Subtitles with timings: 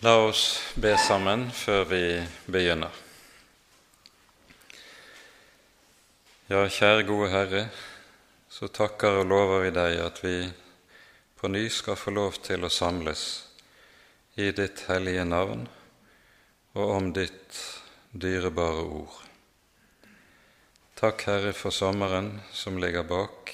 [0.00, 2.04] La oss be sammen før vi
[2.48, 2.94] begynner.
[6.48, 7.60] Ja, kjære gode Herre,
[8.48, 10.32] så takker og lover vi deg at vi
[11.36, 13.26] på ny skal få lov til å samles
[14.40, 15.68] i ditt hellige navn
[16.80, 17.60] og om ditt
[18.16, 19.22] dyrebare ord.
[20.96, 23.52] Takk, Herre, for sommeren som ligger bak,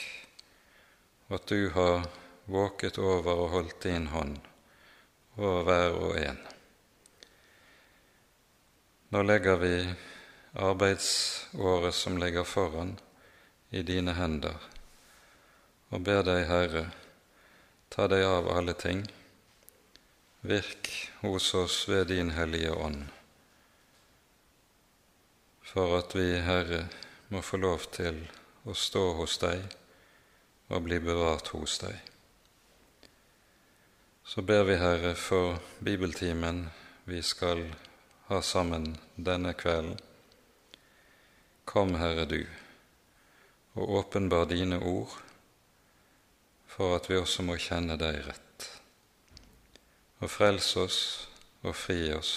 [1.26, 2.12] og at du har
[2.46, 4.38] våket over og holdt din hånd
[5.36, 6.38] over hver og en.
[9.12, 9.74] Nå legger vi
[10.56, 12.96] arbeidsåret som ligger foran,
[13.70, 14.56] i dine hender,
[15.90, 16.84] og ber deg, Herre,
[17.90, 19.02] ta deg av alle ting.
[20.46, 20.90] Virk
[21.20, 23.04] hos oss ved din Hellige Ånd,
[25.66, 26.86] for at vi, Herre,
[27.28, 28.22] må få lov til
[28.64, 29.66] å stå hos deg
[30.70, 32.15] og bli bevart hos deg.
[34.26, 36.64] Så ber vi, Herre, for bibeltimen
[37.04, 37.60] vi skal
[38.26, 40.00] ha sammen denne kvelden.
[41.64, 42.40] Kom, Herre, du,
[43.78, 45.12] og åpenbar dine ord,
[46.66, 48.66] for at vi også må kjenne deg rett.
[50.18, 50.98] Og frels oss
[51.62, 52.32] og fri oss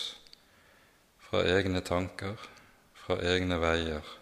[1.25, 2.37] fra egne tanker,
[2.93, 4.13] fra egne veier,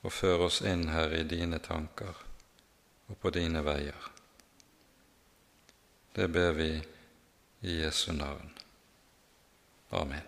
[0.00, 2.24] og før oss inn, Herre, i dine tanker
[3.10, 4.09] og på dine veier.
[6.12, 6.82] Det ber vi
[7.60, 8.50] i Jesu navn.
[9.90, 10.26] Amen.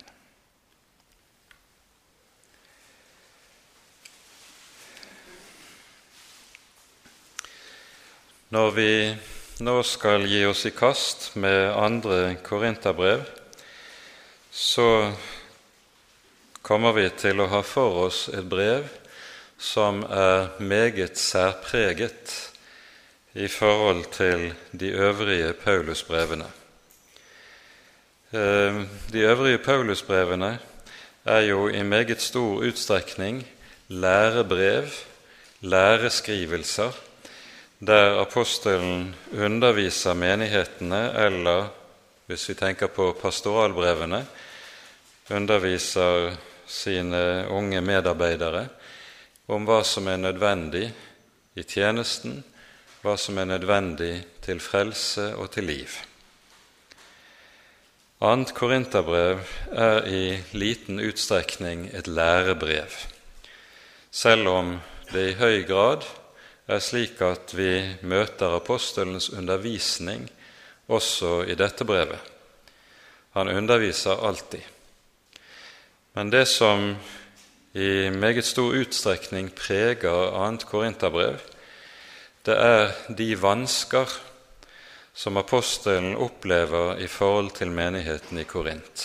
[8.48, 8.92] Når vi
[9.64, 13.24] nå skal gi oss i kast med andre korinterbrev,
[14.50, 14.88] så
[16.62, 18.86] kommer vi til å ha for oss et brev
[19.58, 22.51] som er meget særpreget
[23.34, 26.44] i forhold til de øvrige Paulusbrevene.
[28.32, 28.74] Eh,
[29.12, 30.58] de øvrige Paulusbrevene
[31.24, 33.46] er jo i meget stor utstrekning
[33.88, 34.84] lærebrev,
[35.60, 36.92] læreskrivelser,
[37.86, 41.68] der apostelen underviser menighetene, eller
[42.26, 44.26] hvis vi tenker på pastoralbrevene,
[45.30, 48.66] underviser sine unge medarbeidere
[49.48, 50.92] om hva som er nødvendig
[51.56, 52.44] i tjenesten,
[53.02, 54.14] hva som er nødvendig
[54.44, 55.90] til frelse og til liv.
[58.22, 59.40] Annet Korinterbrev
[59.74, 62.94] er i liten utstrekning et lærebrev,
[64.10, 64.76] selv om
[65.10, 66.06] det i høy grad
[66.70, 70.28] er slik at vi møter apostelens undervisning
[70.86, 72.20] også i dette brevet.
[73.34, 74.62] Han underviser alltid.
[76.14, 76.94] Men det som
[77.74, 81.40] i meget stor utstrekning preger annet Korinterbrev,
[82.46, 84.10] det er de vansker
[85.14, 89.04] som apostelen opplever i forhold til menigheten i Korint.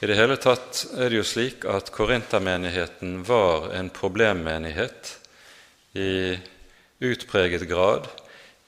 [0.00, 5.14] I det hele tatt er det jo slik at korintermenigheten var en problemmenighet
[5.96, 6.34] i
[7.04, 8.08] utpreget grad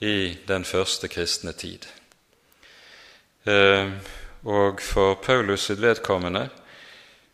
[0.00, 1.87] i den første kristne tid.
[3.44, 3.91] Eh,
[4.47, 6.48] og for Paulus sitt vedkommende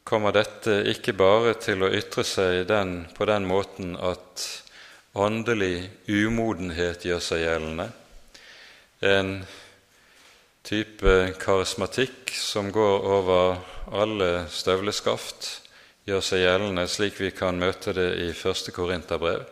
[0.05, 4.62] kommer dette ikke bare til å ytre seg den, på den måten at
[5.15, 7.89] åndelig umodenhet gjør seg gjeldende,
[9.03, 9.33] en
[10.65, 13.59] type karismatikk som går over
[13.93, 15.49] alle støvleskaft,
[16.07, 19.45] gjør seg gjeldende slik vi kan møte det i første Korinterbrev.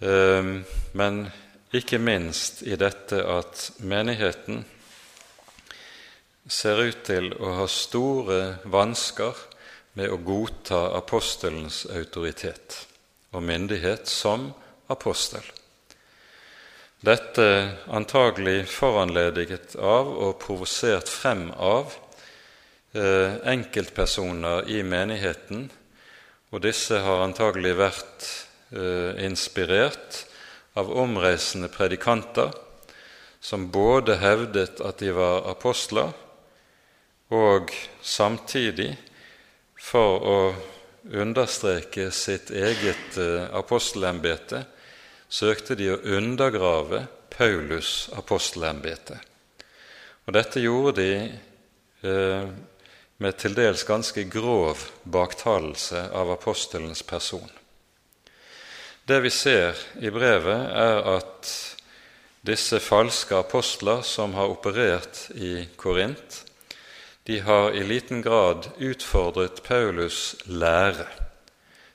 [0.00, 0.64] Ehm,
[0.94, 1.26] men
[1.74, 4.64] ikke minst i dette at menigheten
[6.48, 9.42] ser ut til å ha store vansker
[9.98, 12.87] med å godta apostelens autoritet
[13.32, 14.50] og myndighet som
[14.88, 15.44] apostel.
[17.04, 17.44] Dette
[17.94, 21.92] antagelig foranlediget av og provosert frem av
[22.96, 25.68] eh, enkeltpersoner i menigheten,
[26.50, 28.30] og disse har antagelig vært
[28.72, 30.24] eh, inspirert
[30.78, 32.50] av omreisende predikanter
[33.40, 36.10] som både hevdet at de var apostler,
[37.30, 37.70] og
[38.02, 38.96] samtidig,
[39.78, 40.38] for å
[41.12, 44.64] understreke sitt eget eh, apostelembete,
[45.28, 49.18] søkte de å undergrave Paulus' apostelembete.
[50.26, 51.12] Og dette gjorde de
[52.04, 52.50] eh,
[53.18, 57.48] med til dels ganske grov baktalelse av apostelens person.
[59.08, 61.52] Det vi ser i brevet, er at
[62.44, 66.42] disse falske apostler som har operert i Korint,
[67.28, 71.04] de har i liten grad utfordret Paulus' lære.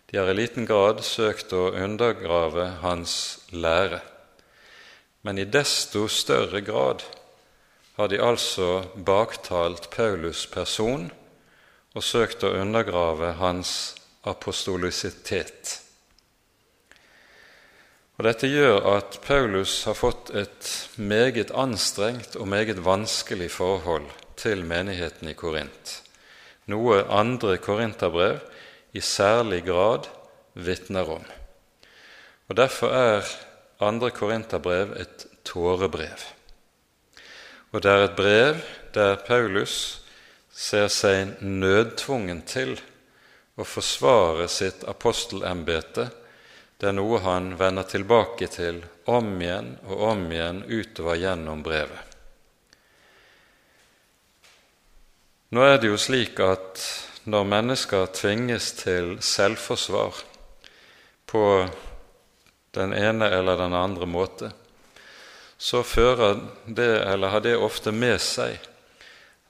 [0.06, 3.16] De har i liten grad søkt å undergrave hans
[3.50, 4.04] lære.
[5.26, 7.02] Men i desto større grad
[7.98, 11.10] har de altså baktalt Paulus' person
[11.96, 15.80] og søkt å undergrave hans apostolisitet.
[18.22, 24.66] Og Dette gjør at Paulus har fått et meget anstrengt og meget vanskelig forhold til
[24.68, 25.96] menigheten i Korint,
[26.68, 28.42] noe andre korinterbrev
[28.94, 30.10] i særlig grad
[30.54, 31.26] vitner om.
[32.52, 33.34] Og Derfor er
[33.84, 36.28] andre korinterbrev et tårebrev.
[37.72, 38.60] Og det er et brev
[38.94, 39.78] der Paulus
[40.54, 42.76] ser seg nødtvungen til
[43.58, 46.12] å forsvare sitt apostelembete
[46.84, 52.13] det er noe han vender tilbake til om igjen og om igjen utover gjennom brevet.
[55.54, 56.82] Nå er det jo slik at
[57.30, 60.24] når mennesker tvinges til selvforsvar
[61.30, 61.44] på
[62.74, 64.50] den ene eller den andre måte,
[65.58, 68.58] så fører det, eller har det ofte med seg,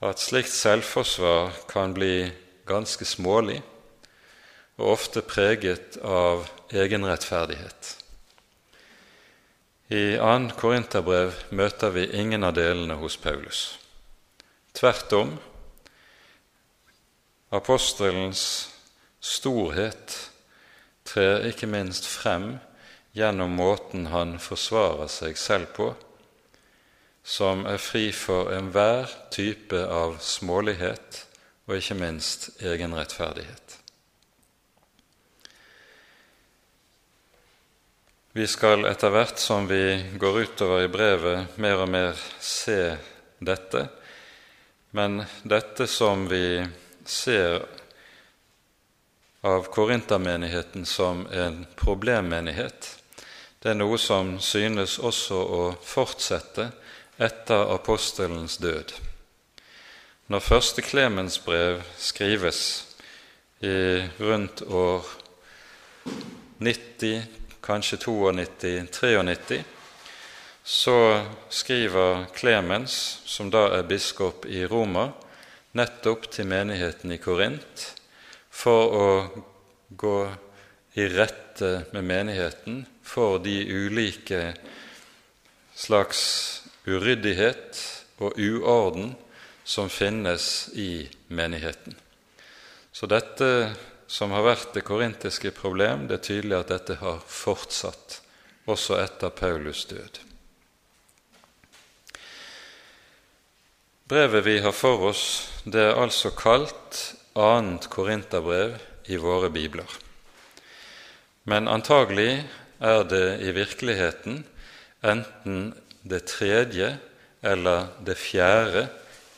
[0.04, 2.28] at slikt selvforsvar kan bli
[2.68, 3.62] ganske smålig
[4.76, 7.94] og ofte preget av egenrettferdighet.
[9.88, 10.52] I 2.
[10.60, 13.64] Korinterbrev møter vi ingen av delene hos Paulus.
[14.76, 15.36] Tvert om
[17.54, 18.44] apostelens
[19.22, 20.16] storhet
[21.06, 22.56] trer ikke minst frem
[23.14, 25.92] gjennom måten han forsvarer seg selv på,
[27.22, 31.22] som er fri for enhver type av smålighet
[31.68, 33.78] og ikke minst egenrettferdighet.
[38.34, 42.96] Vi skal etter hvert som vi går utover i brevet, mer og mer se
[43.38, 43.84] dette.
[44.90, 46.64] Men dette som vi
[47.08, 47.66] ser
[49.44, 52.98] av korintermenigheten som en problemmenighet,
[53.62, 56.70] det er noe som synes også å fortsette
[57.16, 58.92] etter apostelens død.
[60.32, 62.60] Når første Klemens brev skrives
[63.60, 65.04] i rundt år
[66.64, 67.22] 90
[67.64, 69.62] kanskje 92-93,
[70.64, 75.10] så skriver Klemens, som da er biskop i Roma,
[75.74, 77.88] nettopp til menigheten i Korint
[78.54, 79.08] for å
[79.90, 80.18] gå
[80.94, 84.54] i rette med menigheten for de ulike
[85.74, 86.22] slags
[86.86, 87.80] uryddighet
[88.22, 89.14] og uorden
[89.64, 91.96] som finnes i menigheten.
[92.92, 93.48] Så dette
[94.06, 98.20] som har vært det korintiske problem, det er tydelig at dette har fortsatt
[98.70, 100.20] også etter Paulus' død.
[104.04, 105.22] Brevet vi har for oss,
[105.64, 106.98] det er altså kalt
[107.40, 108.74] annet korinterbrev
[109.08, 109.88] i våre bibler.
[111.48, 112.42] Men antagelig
[112.84, 114.42] er det i virkeligheten
[115.00, 115.72] enten
[116.04, 116.90] det tredje
[117.40, 118.86] eller det fjerde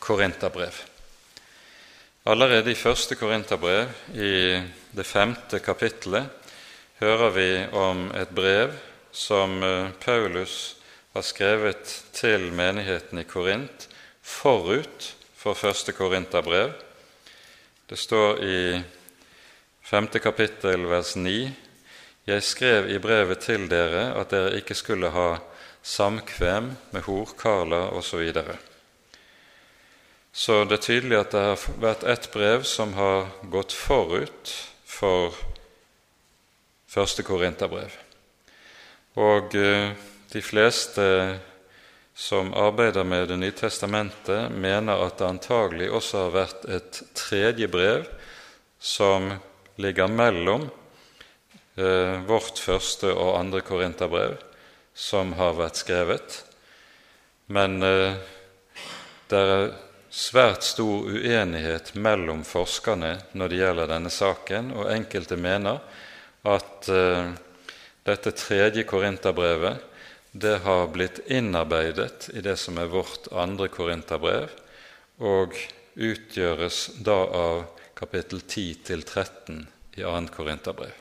[0.02, 0.74] korinterbrev.
[2.26, 3.86] Allerede i første Korinterbrev,
[4.18, 4.58] i
[4.90, 6.26] det femte kapittelet,
[6.98, 8.74] hører vi om et brev
[9.14, 10.74] som eh, Paulus
[11.14, 13.86] har skrevet til menigheten i Korint
[14.26, 16.73] forut for første Korinterbrev.
[17.87, 18.58] Det står i
[19.87, 21.50] femte kapittel vers 9.:
[22.26, 25.37] Jeg skrev i brevet til dere at dere ikke skulle ha
[25.82, 28.32] samkvem med horkarler osv.
[30.33, 34.50] Så det er tydelig at det har vært ett brev som har gått forut
[34.85, 35.37] for
[36.90, 37.95] første Korinterbrev.
[39.16, 39.95] Og eh,
[40.33, 41.06] de fleste
[42.16, 47.68] som arbeider med Det nye testamentet, mener at det antagelig også har vært et tredje
[47.68, 48.06] brev
[48.80, 49.35] som
[49.76, 50.64] ligger mellom
[51.76, 54.38] eh, vårt første og andre korinterbrev,
[54.96, 56.38] som har vært skrevet.
[57.52, 58.16] Men eh,
[59.28, 59.66] det er
[60.08, 65.85] svært stor uenighet mellom forskerne når det gjelder denne saken, og enkelte mener
[66.49, 67.28] at eh,
[68.08, 69.86] dette tredje korinterbrevet
[70.37, 74.52] det har blitt innarbeidet i det som er vårt andre korinterbrev,
[75.25, 75.57] og
[75.97, 77.62] utgjøres da av
[77.97, 79.62] kapittel 10 13
[79.97, 80.93] i annet korinterbrev.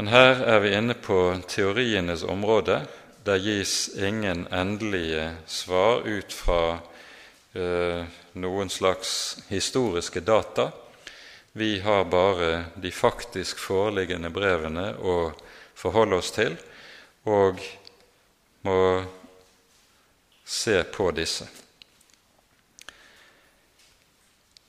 [0.00, 1.18] Men her er vi inne på
[1.48, 2.80] teorienes område.
[3.26, 6.62] Der gis ingen endelige svar ut fra
[7.52, 10.70] Eh, noen slags historiske data.
[11.52, 15.16] Vi har bare de faktisk foreliggende brevene å
[15.76, 16.56] forholde oss til,
[17.24, 17.60] og
[18.62, 18.78] må
[20.44, 21.48] se på disse.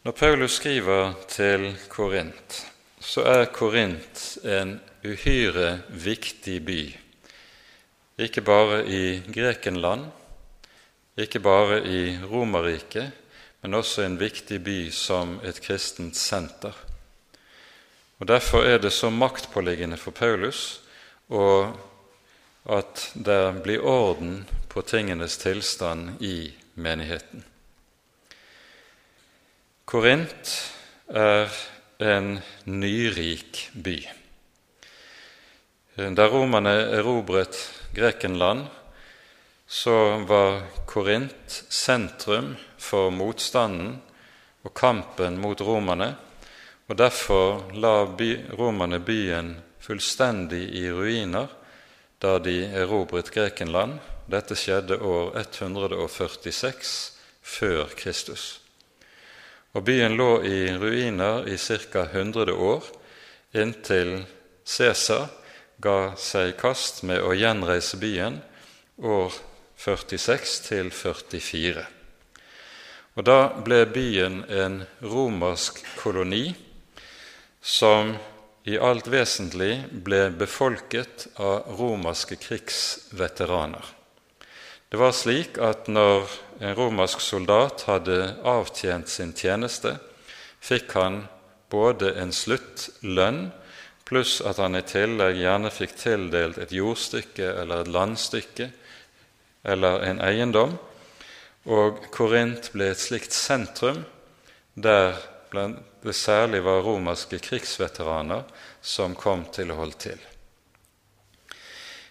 [0.04, 2.58] Når Paulus skriver til Korint,
[3.00, 6.82] så er Korint en uhyre viktig by,
[8.20, 10.10] ikke bare i Grekenland,
[11.18, 13.12] ikke bare i Romerriket,
[13.62, 16.76] men også en viktig by som et kristent senter.
[18.20, 20.82] Og Derfor er det så maktpåliggende for Paulus
[22.64, 27.44] at det blir orden på tingenes tilstand i menigheten.
[29.86, 30.54] Korint
[31.08, 31.52] er
[32.00, 33.98] en nyrik by.
[35.94, 37.60] Da romerne erobret
[37.94, 38.66] Grekenland,
[39.68, 44.00] så var Korint sentrum for motstanden
[44.64, 46.14] og kampen mot romerne,
[46.88, 48.08] og derfor la
[48.58, 49.54] romerne byen
[49.84, 51.48] fullstendig i ruiner
[52.24, 54.00] da de erobret Grekenland.
[54.32, 56.94] Dette skjedde år 146
[57.44, 58.62] før Kristus.
[59.76, 62.06] Og Byen lå i ruiner i ca.
[62.08, 62.86] 100 år,
[63.52, 64.22] inntil
[64.64, 65.28] Cæsar
[65.84, 68.40] ga seg i kast med å gjenreise byen
[69.04, 69.36] år
[69.84, 71.84] 46 til 44.
[73.20, 76.54] Og Da ble byen en romersk koloni
[77.60, 78.16] som
[78.64, 79.74] i alt vesentlig
[80.06, 83.84] ble befolket av romerske krigsveteraner.
[84.90, 86.30] Det var slik at når
[86.62, 89.98] en romersk soldat hadde avtjent sin tjeneste,
[90.64, 91.24] fikk han
[91.74, 93.48] både en sluttlønn
[94.06, 98.70] pluss at han i tillegg gjerne fikk tildelt et jordstykke eller et landstykke
[99.74, 100.76] eller en eiendom.
[101.66, 104.04] Og Korint ble et slikt sentrum
[104.76, 105.18] der
[106.04, 108.44] det særlig var romerske krigsveteraner
[108.82, 110.22] som kom til å holde til.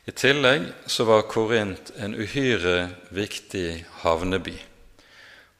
[0.04, 4.56] I tillegg så var Korint en uhyre viktig havneby.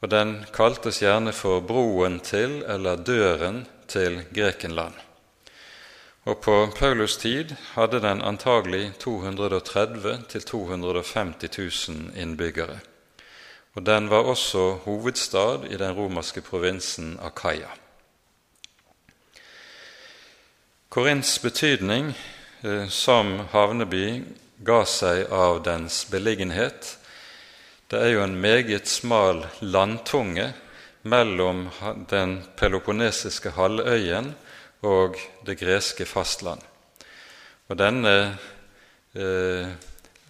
[0.03, 4.97] Og den kaltes gjerne for broen til eller døren til Grekenland.
[6.27, 11.59] Og på Paulus tid hadde den antagelig 230 000-250
[11.91, 12.79] 000 innbyggere.
[13.75, 17.71] Og den var også hovedstad i den romerske provinsen Akaya.
[20.93, 22.13] Korints betydning
[22.65, 24.23] Eh, som havneby
[24.63, 26.93] ga seg av dens beliggenhet.
[27.91, 30.53] Det er jo en meget smal landtunge
[31.03, 31.65] mellom
[32.11, 34.31] den peloponnesiske halvøyen
[34.87, 36.63] og det greske fastland.
[37.67, 38.15] Og denne
[39.19, 39.75] eh,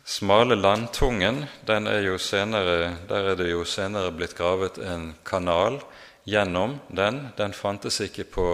[0.04, 5.82] smale landtungen, den er jo senere, der er det jo senere blitt gravet en kanal
[6.24, 7.26] gjennom den.
[7.36, 8.46] Den fantes ikke på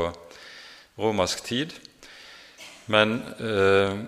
[0.99, 1.79] romersk tid.
[2.89, 3.99] Men eh,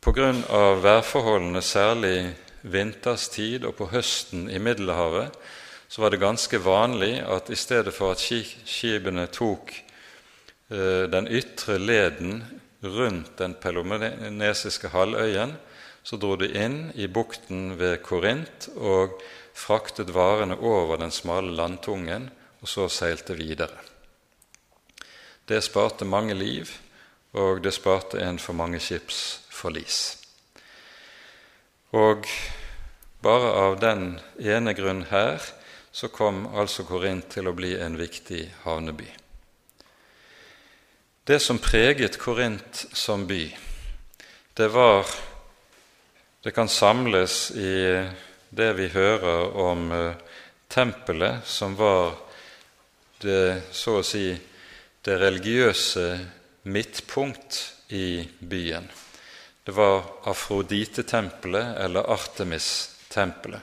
[0.00, 0.32] pga.
[0.80, 5.36] værforholdene, særlig vinterstid og på høsten i Middelhavet,
[5.88, 11.78] så var det ganske vanlig at i stedet for at skipene tok eh, den ytre
[11.78, 12.42] leden
[12.82, 15.56] rundt den pelomenesiske halvøyen,
[16.02, 19.18] så dro de inn i bukten ved Korint og
[19.52, 22.30] fraktet varene over den smale landtungen,
[22.62, 23.76] og så seilte videre.
[25.48, 26.68] Det sparte mange liv,
[27.32, 30.16] og det sparte en for mange skipsforlis.
[31.96, 32.26] Og
[33.22, 35.42] bare av den ene grunn her
[35.92, 39.08] så kom altså Korint til å bli en viktig havneby.
[41.28, 43.42] Det som preget Korint som by,
[44.54, 45.06] det var
[46.38, 47.98] Det kan samles i
[48.50, 50.14] det vi hører om uh,
[50.68, 52.14] tempelet, som var
[53.20, 54.38] det, så å si,
[55.02, 56.04] det religiøse
[56.68, 58.88] midtpunkt i byen.
[59.64, 63.60] Det var Afrodite-tempelet eller Artemis-tempelet.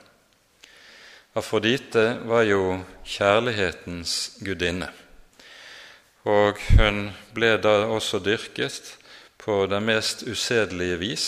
[1.35, 4.87] Afrodite var jo kjærlighetens gudinne,
[6.23, 8.93] og hun ble da også dyrket
[9.41, 11.25] på det mest usedelige vis.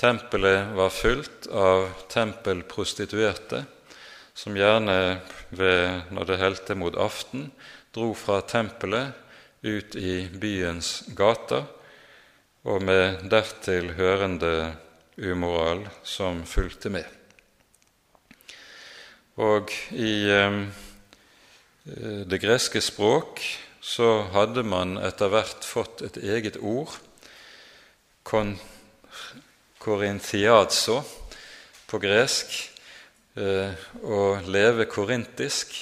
[0.00, 3.64] Tempelet var fullt av tempelprostituerte,
[4.34, 7.50] som gjerne ved, når det helte mot aften,
[7.94, 9.23] dro fra tempelet
[9.64, 11.64] ut i byens gater,
[12.64, 14.74] og med dertil hørende
[15.20, 17.04] umoral som fulgte med.
[19.40, 20.60] Og i eh,
[22.30, 23.42] det greske språk
[23.84, 26.94] så hadde man etter hvert fått et eget ord,
[29.84, 31.02] korinthiazo
[31.90, 32.54] på gresk,
[33.36, 35.74] eh, å leve korintisk.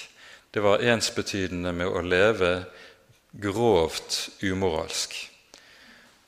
[0.51, 2.65] Det var ensbetydende med å leve
[3.33, 5.17] grovt umoralsk.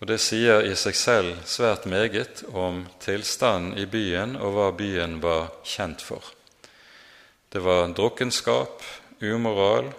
[0.01, 5.21] Og Det sier i seg selv svært meget om tilstanden i byen og hva byen
[5.23, 6.25] var kjent for.
[7.49, 8.83] Det var drukkenskap,
[9.23, 9.93] umoral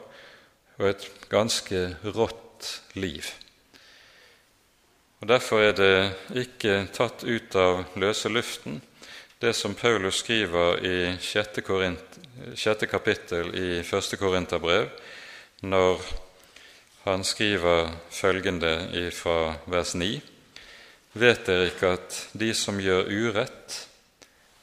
[0.77, 3.25] og et ganske rått liv.
[5.21, 5.95] Og Derfor er det
[6.37, 8.81] ikke tatt ut av løse luften,
[9.39, 12.19] det som Paulus skriver i sjette, Korint,
[12.55, 14.91] sjette kapittel i første Korinterbrev,
[15.65, 16.03] når
[17.05, 20.21] han skriver følgende fra vers 9.:
[21.13, 23.75] Vet dere ikke at de som gjør urett,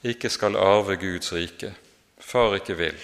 [0.03, 1.71] ikke skal arve Guds rike?
[2.19, 2.99] Far ikke vil.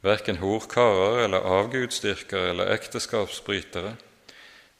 [0.00, 3.92] Verken horkarer eller avgudsdyrkere eller ekteskapsbrytere,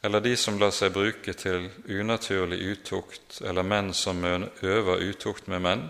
[0.02, 5.60] eller de som lar seg bruke til unaturlig utukt, eller menn som øver utukt med
[5.60, 5.86] menn,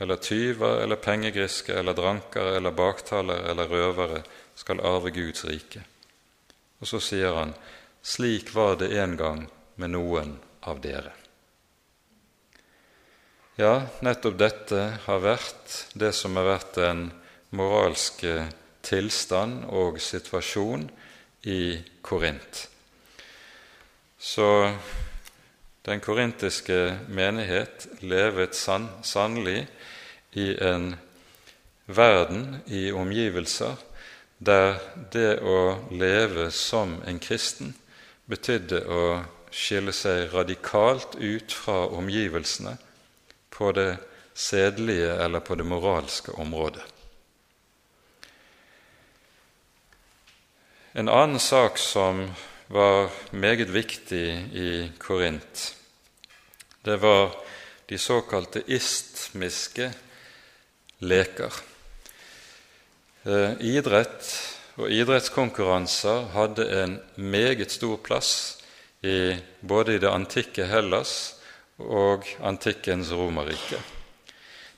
[0.00, 4.22] eller tyver eller pengegriske eller drankere eller baktalere eller røvere
[4.58, 5.84] skal arve Guds rike.
[6.80, 7.54] Og så sier han,
[8.04, 9.44] slik var det en gang
[9.80, 11.12] med noen av dere.
[13.54, 17.06] Ja, nettopp dette har vært det som har vært den
[17.54, 18.48] moralske
[18.84, 20.88] tilstand og situasjon
[21.46, 22.64] i Korint.
[24.18, 24.48] Så
[25.84, 29.66] den korintiske menighet levet sann, sannelig
[30.32, 30.94] i en
[31.86, 33.76] verden, i omgivelser,
[34.44, 34.78] der
[35.12, 37.74] det å leve som en kristen
[38.30, 39.04] betydde å
[39.54, 42.76] skille seg radikalt ut fra omgivelsene
[43.54, 43.96] på det
[44.34, 46.82] sedlige eller på det moralske området.
[50.94, 52.28] En annen sak som
[52.70, 55.74] var meget viktig i Korint,
[56.84, 57.34] det var
[57.90, 59.90] de såkalte istmiske
[60.98, 61.73] leker.
[63.24, 64.26] Eh, idrett
[64.76, 68.32] og idrettskonkurranser hadde en meget stor plass
[69.00, 69.32] i
[69.64, 71.14] både i det antikke Hellas
[71.80, 73.80] og antikkens Romerrike.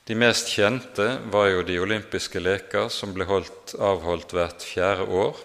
[0.07, 5.43] De mest kjente var jo de olympiske leker, som ble holdt, avholdt hvert fjerde år.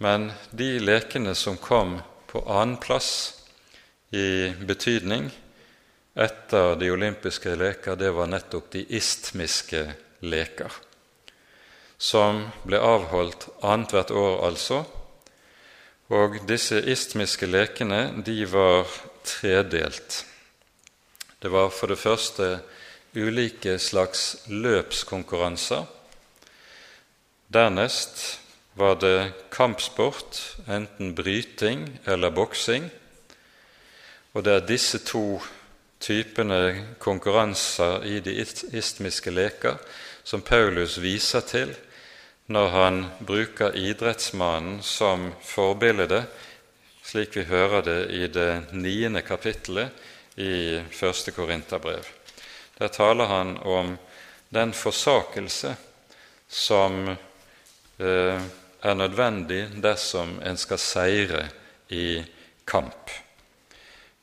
[0.00, 1.98] Men de lekene som kom
[2.32, 3.10] på annenplass
[4.16, 5.28] i betydning
[6.16, 9.84] etter de olympiske leker, det var nettopp de istmiske
[10.24, 10.72] leker,
[11.98, 14.84] som ble avholdt annethvert år, altså.
[16.12, 18.86] Og disse istmiske lekene de var
[19.26, 20.24] tredelt.
[21.42, 22.58] Det var for det første
[23.16, 25.86] ulike slags løpskonkurranser.
[27.52, 28.40] Dernest
[28.76, 32.90] var det kampsport, enten bryting eller boksing.
[34.34, 35.40] Og det er disse to
[36.00, 38.34] typene konkurranser i de
[38.76, 39.78] istmiske leker
[40.26, 41.72] som Paulus viser til
[42.46, 46.22] når han bruker idrettsmannen som forbilde,
[47.02, 52.06] slik vi hører det i det niende kapittelet i første Korinterbrev.
[52.78, 53.96] Der taler han om
[54.54, 55.74] den forsakelse
[56.48, 58.42] som eh,
[58.82, 61.46] er nødvendig dersom en skal seire
[61.90, 62.22] i
[62.66, 63.10] kamp.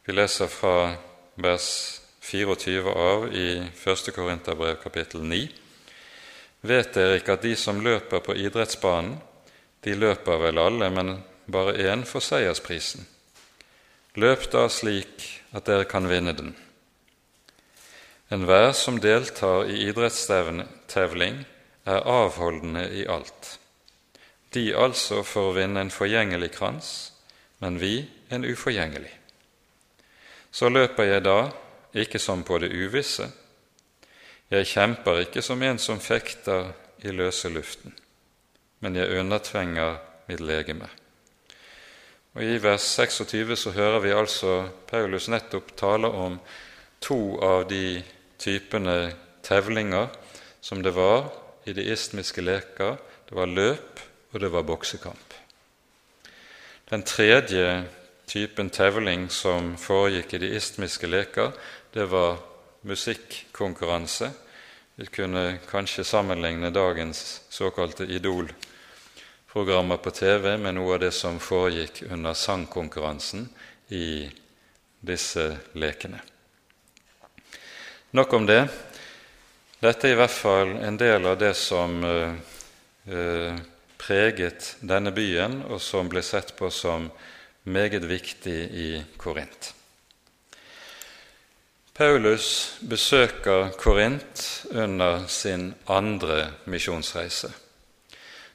[0.05, 0.93] Vi leser fra
[1.35, 1.67] vers
[2.23, 4.13] 24 av i 1.
[4.15, 5.62] Korinterbrev kapittel 9.
[6.63, 9.17] Vet dere ikke at de som løper på idrettsbanen,
[9.83, 11.17] de løper vel alle, men
[11.51, 13.03] bare én får seiersprisen?
[14.15, 16.53] Løp da slik at dere kan vinne den.
[18.31, 21.43] Enhver som deltar i idrettstevling,
[21.83, 23.57] er avholdende i alt.
[24.55, 26.89] De altså for å vinne en forgjengelig krans,
[27.59, 29.11] men vi en uforgjengelig.
[30.51, 31.39] Så løper jeg da
[31.93, 33.27] ikke som på det uvisse.
[34.53, 36.67] Jeg kjemper ikke som en som fekter
[37.01, 37.93] i løse luften,
[38.85, 39.95] men jeg undertvenger
[40.27, 40.89] mitt legeme.
[42.35, 46.37] Og I vers 26 så hører vi altså Paulus nettopp tale om
[47.01, 48.03] to av de
[48.37, 50.13] typene tevlinger
[50.61, 51.31] som det var
[51.65, 52.99] i de istmiske leker.
[53.29, 55.33] Det var løp, og det var boksekamp.
[56.89, 57.87] Den tredje
[58.29, 61.53] typen tevling som foregikk i de istmiske leker,
[61.93, 62.37] det var
[62.85, 64.29] musikkonkurranse.
[64.95, 72.03] Vi kunne kanskje sammenligne dagens såkalte Idol-programmer på TV med noe av det som foregikk
[72.13, 73.47] under sangkonkurransen
[73.89, 74.29] i
[75.01, 76.21] disse lekene.
[78.13, 78.61] Nok om det.
[79.81, 82.33] Dette er i hvert fall en del av det som eh,
[83.09, 83.61] eh
[84.03, 87.05] preget denne byen, og som ble sett på som
[87.63, 89.73] meget viktig i Korint.
[91.93, 97.51] Paulus besøker Korint under sin andre misjonsreise.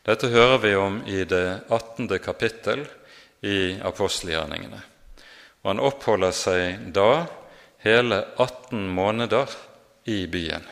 [0.02, 2.08] Dette hører vi om i det 18.
[2.18, 2.82] kapittel
[3.46, 4.80] i apostelgjerningene.
[5.62, 7.28] Og han oppholder seg da
[7.86, 9.54] hele 18 måneder
[10.10, 10.66] i byen.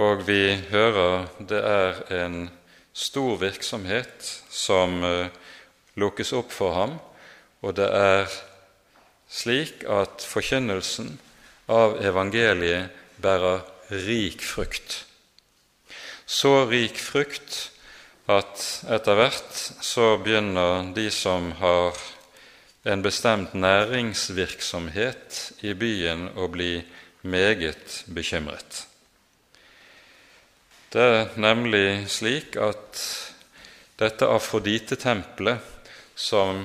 [0.00, 2.42] Og vi hører det er en
[2.96, 5.28] stor virksomhet som uh,
[6.00, 6.98] lukkes opp for ham,
[7.60, 8.28] og det er
[9.28, 11.18] slik at forkynnelsen
[11.68, 12.90] av evangeliet
[13.22, 13.62] bærer
[14.06, 15.04] rik frukt.
[16.26, 17.70] Så rik frukt
[18.28, 21.96] at etter hvert så begynner de som har
[22.88, 26.82] en bestemt næringsvirksomhet i byen, å bli
[27.22, 28.84] meget bekymret.
[30.92, 33.02] Det er nemlig slik at
[34.00, 35.60] dette Afrodite-tempelet
[36.16, 36.64] som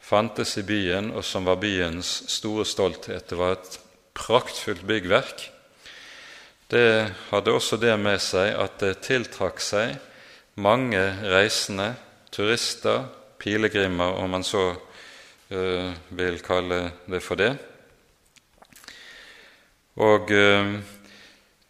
[0.00, 3.78] fantes i byen, og som var byens store stolthet, det var et
[4.16, 5.50] praktfullt byggverk,
[6.70, 9.94] det hadde også det med seg at det tiltrakk seg
[10.58, 11.92] mange reisende,
[12.34, 13.04] turister,
[13.38, 17.52] pilegrimer, om man så uh, vil kalle det for det.
[20.02, 20.74] Og uh,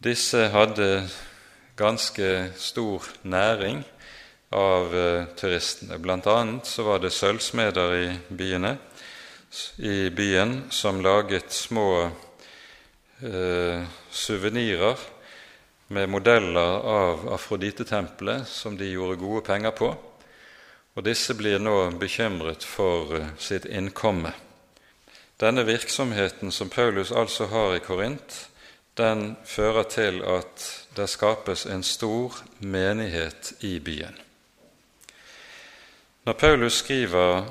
[0.03, 0.89] disse hadde
[1.77, 3.83] ganske stor næring
[4.55, 5.99] av uh, turistene.
[6.01, 8.77] Blant annet så var det sølvsmeder i byene,
[9.77, 12.09] i byen som laget små
[13.23, 14.97] uh, suvenirer
[15.87, 19.93] med modeller av Afrodite-tempelet som de gjorde gode penger på.
[20.97, 24.33] Og disse blir nå bekymret for uh, sitt innkomme.
[25.37, 28.47] Denne virksomheten som Paulus altså har i Korint,
[28.97, 30.63] den fører til at
[30.97, 34.17] det skapes en stor menighet i byen.
[36.25, 37.45] Når Paulus skriver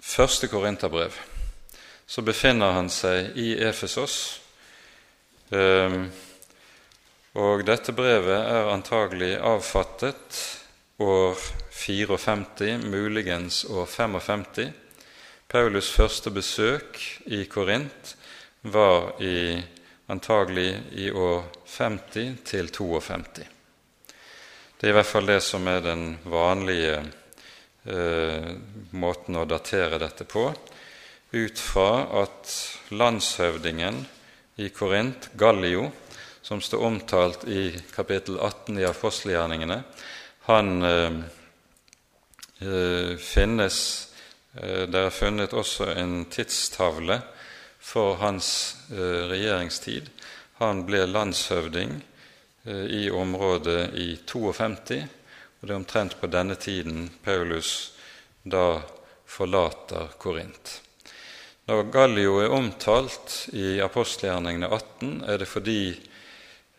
[0.00, 1.12] første korinterbrev,
[2.06, 4.42] så befinner han seg i Efesos.
[5.54, 6.08] Ehm,
[7.38, 10.38] og dette brevet er antagelig avfattet
[10.98, 11.38] år
[11.70, 14.72] 54, muligens år 55.
[15.46, 16.98] Paulus' første besøk
[17.30, 18.16] i Korint
[18.62, 19.62] var i,
[20.10, 21.44] antagelig i år
[21.76, 23.46] 50 til 52.
[24.76, 26.98] Det er i hvert fall det som er den vanlige
[27.86, 28.50] eh,
[28.98, 30.48] måten å datere dette på,
[31.36, 31.90] ut fra
[32.24, 32.50] at
[32.90, 34.02] landshøvdingen
[34.56, 35.90] i Korint, Gallio,
[36.42, 39.82] som står omtalt i kapittel 18 i apostelgjerningene,
[40.46, 41.18] han eh,
[42.60, 43.78] eh, finnes
[44.54, 47.18] eh, Det er funnet også en tidstavle
[47.80, 50.08] for hans eh, regjeringstid.
[50.62, 51.98] Han ble landshøvding
[52.64, 55.02] eh, i området i 52
[55.60, 57.92] og det er omtrent på denne tiden Paulus
[58.44, 58.78] da
[59.26, 60.80] forlater Korint.
[61.66, 65.80] Når Gallio er omtalt i apostelgjerningene 18, er det fordi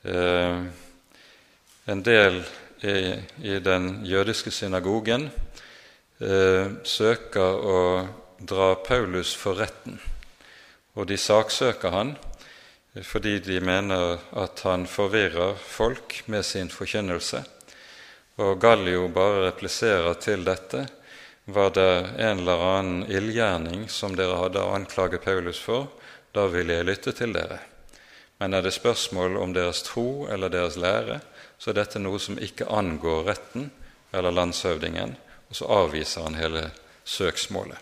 [0.07, 0.61] eh,
[1.91, 2.37] en del
[2.87, 2.93] i,
[3.43, 5.25] i, den jødiske synagogen
[6.23, 7.81] eh, søker å
[8.39, 9.99] dra Paulus for retten,
[10.95, 12.15] og de saksøker han
[13.03, 17.43] fordi de mener at han forvirrer folk med sin forkynnelse.
[18.39, 20.87] Og Gallio bare repliserer til dette
[21.49, 25.87] var det en eller annen ildgjerning som dere hadde å anklage Paulus for,
[26.35, 27.61] da vil jeg lytte til dere.
[28.37, 31.21] Men er det spørsmål om deres tro eller deres lære,
[31.57, 33.71] så er dette noe som ikke angår retten
[34.11, 35.15] eller landshøvdingen,
[35.47, 36.67] og så avviser han hele
[37.07, 37.79] søksmålet.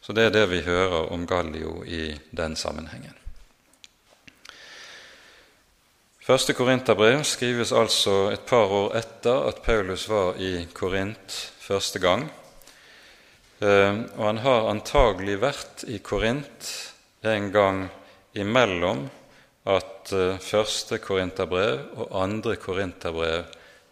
[0.00, 3.14] Så det er det vi hører om Gallio i den sammenhengen.
[6.24, 12.30] Første Korinterbrev skrives altså et par år etter at Paulus var i Korint første gang.
[13.60, 16.68] Eh, og han har antagelig vært i Korint
[17.28, 17.82] en gang
[18.32, 19.02] imellom
[19.68, 23.50] at eh, første Korinterbrev og andre Korinterbrev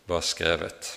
[0.08, 0.94] var skrevet.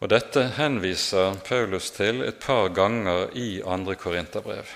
[0.00, 4.68] Og Dette henviser Paulus til et par ganger i andre Korinterbrev.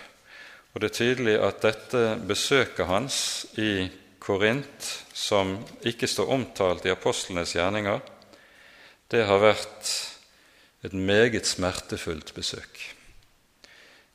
[0.72, 3.18] Og Det er tydelig at dette besøket hans
[3.60, 3.86] i
[4.24, 8.00] Korint som ikke står omtalt i apostlenes gjerninger,
[9.12, 9.90] det har vært
[10.84, 12.80] et meget smertefullt besøk.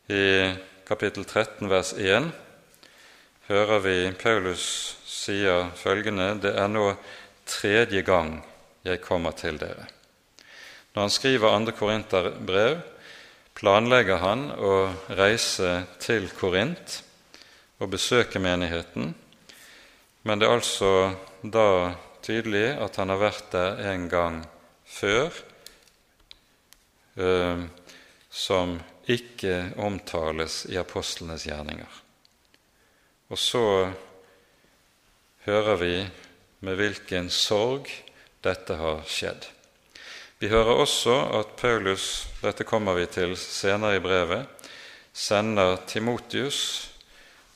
[0.09, 0.53] I
[0.87, 2.31] kapittel 13 vers 1
[3.49, 4.63] hører vi Paulus
[5.05, 6.93] sier følgende.: Det er nå
[7.45, 8.43] tredje gang
[8.85, 9.87] jeg kommer til dere.
[10.95, 12.79] Når han skriver andre korinterbrev,
[13.55, 17.01] planlegger han å reise til Korint
[17.79, 19.13] og besøke menigheten
[20.23, 20.89] men det er altså
[21.41, 24.41] da tydelig at han har vært der en gang
[24.89, 25.31] før,
[27.15, 27.63] eh,
[28.29, 28.77] som
[29.09, 32.01] ikke omtales i apostlenes gjerninger.
[33.29, 33.63] Og så
[35.45, 35.93] hører vi
[36.65, 37.89] med hvilken sorg
[38.45, 39.47] dette har skjedd.
[40.39, 44.47] Vi hører også at Paulus, dette kommer vi til senere i brevet,
[45.11, 46.61] sender Timotius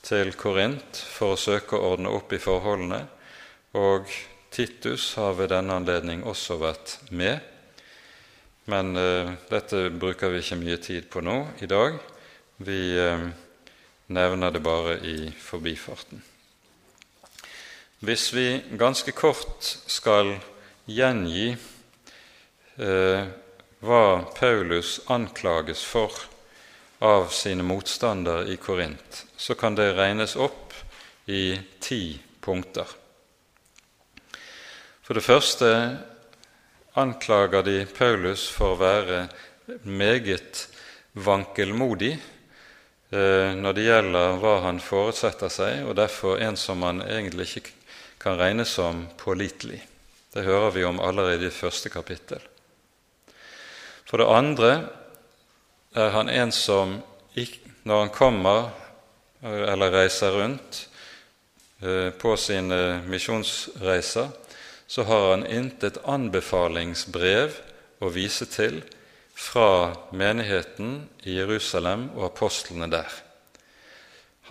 [0.04, 3.06] til Korint for å søke å ordne opp i forholdene,
[3.74, 4.10] og
[4.52, 7.40] Titus har ved denne anledning også vært med.
[8.64, 11.98] Men eh, dette bruker vi ikke mye tid på nå i dag.
[12.64, 13.26] Vi eh,
[14.06, 16.22] nevner det bare i forbifarten.
[18.04, 18.46] Hvis vi
[18.80, 20.34] ganske kort skal
[20.88, 21.54] gjengi
[22.76, 23.26] eh,
[23.84, 24.04] hva
[24.36, 26.24] Paulus anklages for
[27.04, 30.72] av sine motstandere i Korint, så kan det regnes opp
[31.28, 32.88] i ti punkter.
[35.04, 35.68] For det første
[36.94, 39.24] anklager de Paulus for å være
[39.82, 40.66] meget
[41.12, 47.48] vankelmodig eh, når det gjelder hva han forutsetter seg, og derfor en som han egentlig
[47.58, 47.74] ikke
[48.22, 49.80] kan regnes som pålitelig.
[50.34, 52.40] Det hører vi om allerede i første kapittel.
[54.06, 54.70] For det andre
[55.94, 57.00] er han en som,
[57.84, 58.70] når han kommer
[59.44, 60.84] eller reiser rundt
[61.82, 64.30] eh, på sine misjonsreiser,
[64.94, 67.56] så har han intet anbefalingsbrev
[67.98, 68.76] å vise til
[69.34, 73.08] fra menigheten i Jerusalem og apostlene der.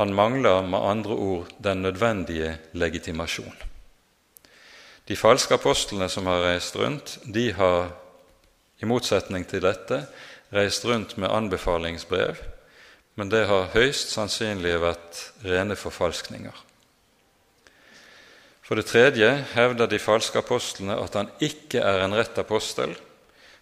[0.01, 3.55] Han mangler med andre ord den nødvendige legitimasjon.
[5.07, 7.93] De falske apostlene som har reist rundt, de har
[8.83, 10.01] i motsetning til dette
[10.51, 12.43] reist rundt med anbefalingsbrev,
[13.15, 16.72] men det har høyst sannsynlig vært rene forfalskninger.
[18.63, 22.95] For det tredje hevder de falske apostlene at han ikke er en rett apostel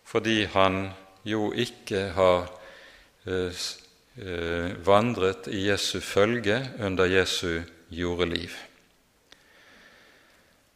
[0.05, 0.89] fordi han
[1.23, 2.49] jo ikke har
[3.29, 3.61] eh,
[4.19, 8.51] eh, vandret i Jesu følge under Jesu jordeliv.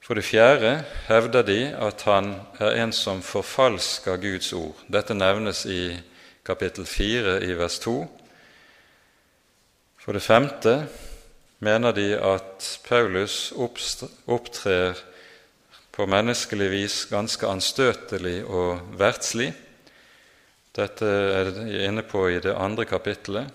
[0.06, 4.78] For det fjerde hevder de at han er en som forfalsker Guds ord.
[4.88, 5.98] Dette nevnes i
[6.46, 7.96] kapittel 4 i vers 2.
[9.98, 10.76] For det femte
[11.60, 15.00] mener de at Paulus opptrer
[15.96, 19.54] på menneskelig vis ganske anstøtelig og verdslig
[20.76, 23.48] dette er de inne på i det andre kapittelet,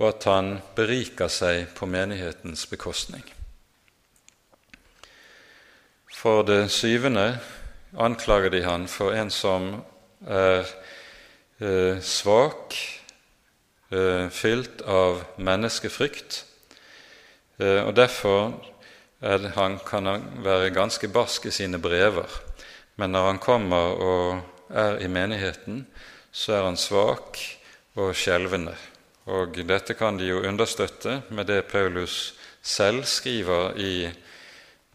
[0.00, 3.24] og at han beriker seg på menighetens bekostning.
[6.16, 7.34] For det syvende
[7.92, 9.68] anklager de han for en som
[10.24, 10.64] er
[11.60, 12.76] eh, svak,
[13.92, 16.40] eh, fylt av menneskefrykt,
[17.58, 18.52] og derfor
[19.20, 22.28] er, han, kan han være ganske barsk i sine brever.
[22.96, 25.86] Men når han kommer og er i menigheten,
[26.32, 27.40] så er han svak
[27.96, 28.74] og skjelvende.
[29.26, 34.08] Og dette kan de jo understøtte med det Paulus selv skriver i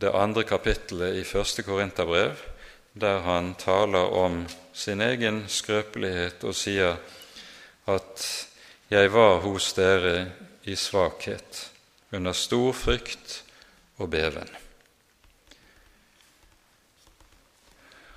[0.02, 2.36] det andre kapittelet i første Korinterbrev,
[2.94, 6.98] der han taler om sin egen skrøpelighet og sier
[7.88, 8.48] at
[8.92, 10.32] 'jeg var hos dere
[10.64, 11.71] i svakhet,
[12.12, 13.44] under stor frykt
[13.98, 14.58] og beven'.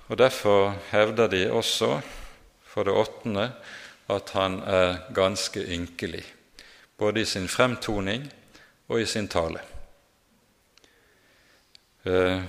[0.08, 2.00] Og Derfor hevder de også
[2.64, 3.52] for det åttende
[4.10, 6.24] at han er ganske ynkelig,
[6.98, 8.32] både i sin fremtoning
[8.88, 9.60] og i sin tale.
[12.04, 12.42] Eh,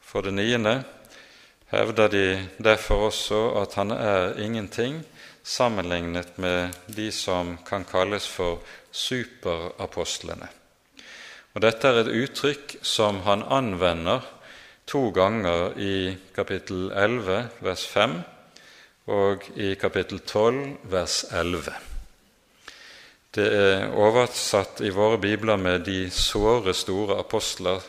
[0.00, 0.84] for det niende
[1.72, 5.04] hevder de derfor også at han er ingenting
[5.48, 8.60] sammenlignet med de som kan kalles for
[8.92, 10.48] superapostlene.
[11.56, 14.26] Og Dette er et uttrykk som han anvender
[14.88, 18.18] to ganger i kapittel 11, vers 5,
[19.08, 20.58] og i kapittel 12,
[20.92, 21.72] vers 11.
[23.34, 27.84] Det er oversatt i våre bibler med 'de såre store apostler'.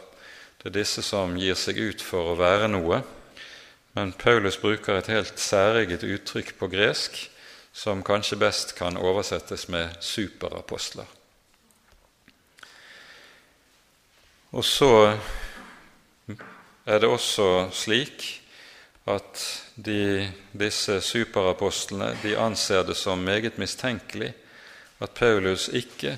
[0.58, 3.04] Det er disse som gir seg ut for å være noe.
[3.96, 7.29] Men Paulus bruker et helt særeget uttrykk på gresk
[7.80, 11.08] som kanskje best kan oversettes med 'superapostler'.
[14.52, 15.18] Og så
[16.86, 18.42] er det også slik
[19.08, 24.34] at de, disse superapostlene de anser det som meget mistenkelig
[25.00, 26.18] at Paulus ikke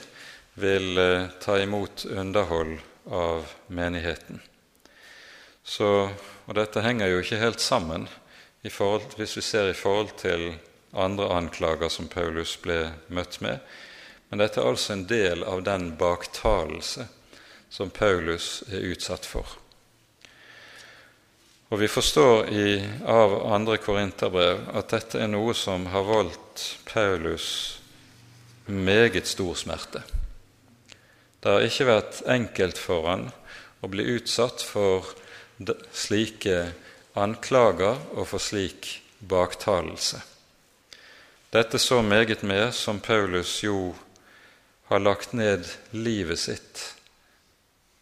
[0.55, 4.41] vil eh, ta imot underhold av menigheten.
[5.63, 6.09] Så,
[6.47, 8.09] og Dette henger jo ikke helt sammen
[8.69, 10.57] forhold, hvis vi ser i forhold til
[10.91, 13.59] andre anklager som Paulus ble møtt med.
[14.29, 17.07] Men dette er altså en del av den baktalelse
[17.71, 19.57] som Paulus er utsatt for.
[21.71, 22.65] Og vi forstår i,
[23.07, 27.45] av andre korinterbrev at dette er noe som har voldt Paulus
[28.67, 30.03] meget stor smerte.
[31.41, 33.29] Det har ikke vært enkelt for han
[33.81, 35.07] å bli utsatt for
[35.95, 36.57] slike
[37.17, 40.19] anklager og for slik baktalelse.
[41.51, 43.95] Dette så meget mer som Paulus jo
[44.87, 46.95] har lagt ned livet sitt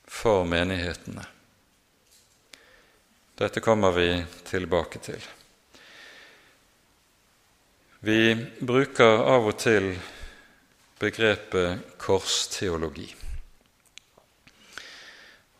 [0.05, 1.25] for menighetene.
[3.41, 5.25] Dette kommer vi tilbake til.
[8.05, 8.21] Vi
[8.61, 9.95] bruker av og til
[11.01, 13.09] begrepet korsteologi.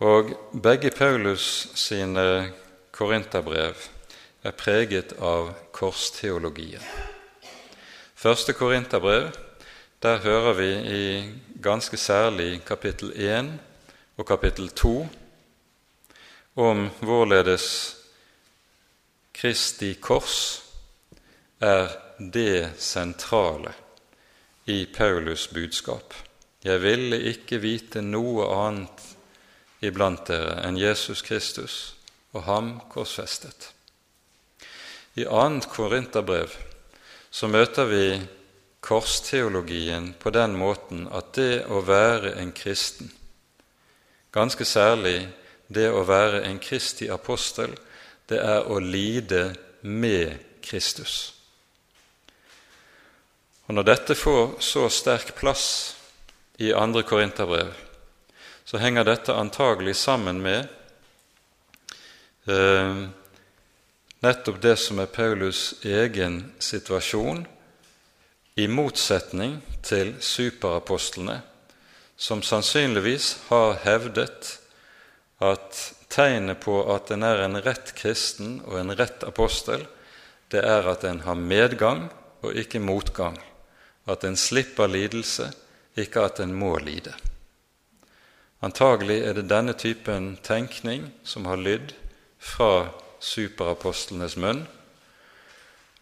[0.05, 2.51] Og begge Paulus sine
[2.93, 3.89] korinterbrev
[4.45, 7.17] er preget av korsteologien.
[8.19, 9.29] Første korinterbrev,
[10.03, 11.03] der hører vi i
[11.63, 13.59] ganske særlig kapittel 1
[14.17, 15.07] og kapittel 2
[16.55, 17.95] om hvorledes
[19.33, 20.63] Kristi kors
[21.61, 21.87] er
[22.19, 23.71] det sentrale
[24.65, 26.13] i Paulus' budskap.
[26.63, 29.05] Jeg ville ikke vite noe annet
[29.79, 31.95] iblant dere enn Jesus Kristus
[32.33, 33.71] og ham korsfestet.
[35.15, 36.67] I annet Korinterbrev
[37.31, 38.03] så møter vi
[38.81, 43.11] korsteologien på den måten at det å være en kristen,
[44.31, 45.27] ganske særlig
[45.67, 47.75] det å være en kristig apostel,
[48.29, 51.33] det er å lide med Kristus.
[53.69, 55.65] Og Når dette får så sterk plass
[56.57, 57.69] i andre Korinterbrev,
[58.65, 60.65] så henger dette antagelig sammen med
[62.49, 63.05] eh,
[64.19, 67.45] nettopp det som er Paulus' egen situasjon,
[68.55, 71.39] i motsetning til superapostlene,
[72.19, 74.57] som sannsynligvis har hevdet
[75.39, 75.77] at
[76.11, 79.85] tegnet på at en er en rett kristen og en rett apostel,
[80.51, 82.09] det er at en har medgang
[82.43, 83.37] og ikke motgang,
[84.09, 85.51] at en slipper lidelse,
[85.95, 87.13] ikke at en må lide.
[88.59, 91.93] Antagelig er det denne typen tenkning som har lydd
[92.39, 94.65] fra superapostlenes munn.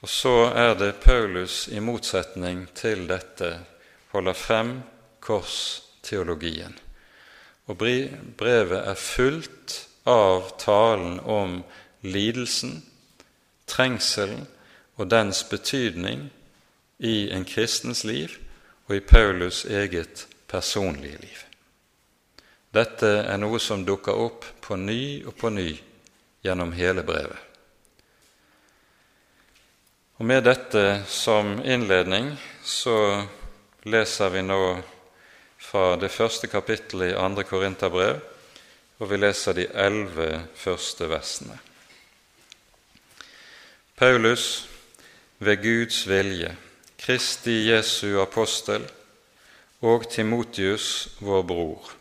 [0.01, 3.55] Og så er det Paulus i motsetning til dette
[4.13, 4.73] holder frem
[5.19, 6.77] korsteologien.
[7.67, 11.59] Og brevet er fullt av talen om
[12.05, 12.79] lidelsen,
[13.67, 14.45] trengselen
[14.95, 16.29] og dens betydning
[17.03, 18.37] i en kristens liv
[18.87, 21.43] og i Paulus' eget personlige liv.
[22.73, 25.69] Dette er noe som dukker opp på ny og på ny
[26.41, 27.39] gjennom hele brevet.
[30.17, 32.31] Og Med dette som innledning
[32.65, 33.25] så
[33.85, 34.61] leser vi nå
[35.61, 38.19] fra det første kapittelet i andre Korinterbrev,
[38.97, 41.57] og vi leser de elleve første versene.
[43.97, 44.67] Paulus,
[45.39, 46.55] ved Guds vilje,
[46.97, 48.87] Kristi Jesu apostel,
[49.81, 51.91] og Timotius, vår bror,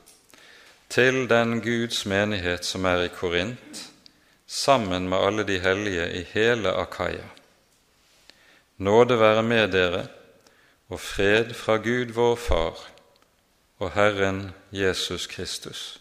[0.88, 3.82] til den Guds menighet som er i Korint,
[4.56, 7.28] sammen med alle de hellige i hele Akaia.
[8.78, 10.06] Nåde være med dere
[10.88, 12.80] og fred fra Gud vår Far
[13.78, 16.00] og Herren Jesus Kristus.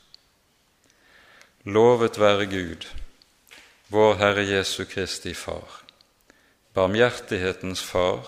[1.65, 2.87] Lovet være Gud,
[3.89, 5.81] vår Herre Jesu Kristi Far,
[6.73, 8.23] barmhjertighetens Far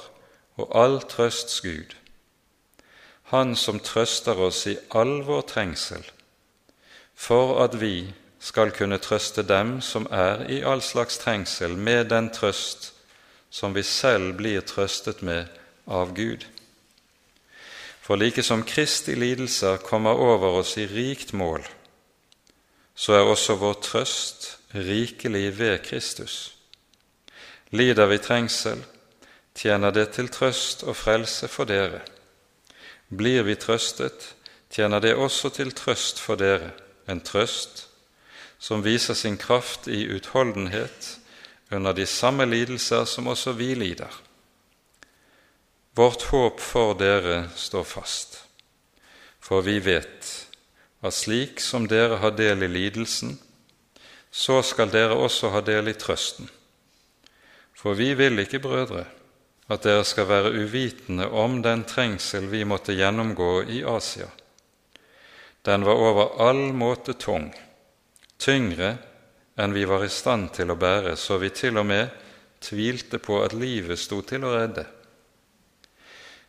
[0.58, 1.96] og all trøsts Gud,
[3.24, 6.04] Han som trøster oss i all vår trengsel,
[7.16, 8.13] for at vi
[8.48, 12.94] skal kunne trøste dem som er i all slags trengsel, med den trøst
[13.50, 15.48] som vi selv blir trøstet med
[15.88, 16.46] av Gud.
[18.02, 21.66] For like som Kristi lidelser kommer over oss i rikt mål,
[22.96, 26.54] så er også vår trøst rikelig ved Kristus.
[27.76, 28.80] Lider vi trengsel,
[29.56, 32.00] tjener det til trøst og frelse for dere.
[33.12, 34.36] Blir vi trøstet,
[34.72, 36.72] tjener det også til trøst for dere,
[37.08, 37.88] en trøst
[38.60, 41.20] som viser sin kraft i utholdenhet
[41.72, 44.12] under de samme lidelser som også vi lider.
[45.98, 48.43] Vårt håp for dere står fast,
[49.41, 50.30] for vi vet
[51.02, 53.38] at slik som dere har del i lidelsen,
[54.32, 56.50] så skal dere også ha del i trøsten.
[57.78, 59.06] For vi vil ikke, brødre,
[59.70, 64.30] at dere skal være uvitende om den trengsel vi måtte gjennomgå i Asia.
[65.65, 67.50] Den var over all måte tung,
[68.39, 68.97] tyngre
[69.58, 72.10] enn vi var i stand til å bære, så vi til og med
[72.62, 74.86] tvilte på at livet sto til å redde.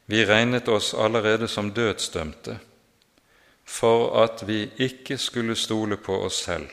[0.08, 2.58] Vi regnet oss allerede som dødsdømte
[3.68, 6.70] for at vi ikke skulle stole på oss selv,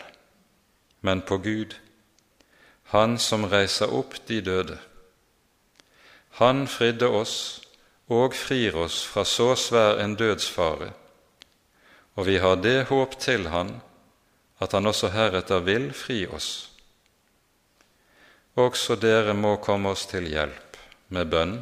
[1.02, 1.76] men på Gud,
[2.94, 4.78] Han som reiser opp de døde.
[6.38, 7.62] Han fridde oss
[8.08, 10.92] og frir oss fra så svær en dødsfare,
[12.16, 13.82] og vi har det håp til Han
[14.60, 16.70] at Han også heretter vil fri oss.
[18.56, 20.78] Også dere må komme oss til hjelp
[21.12, 21.58] med bønn,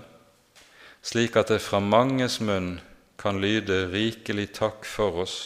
[1.02, 2.78] slik at det fra manges munn
[3.18, 5.38] kan lyde rikelig takk for oss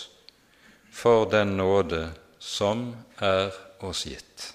[0.92, 2.90] for den nåde som
[3.22, 3.54] er
[3.86, 4.54] oss gitt.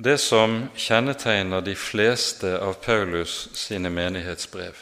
[0.00, 4.78] Det som kjennetegner de fleste av Paulus sine menighetsbrev,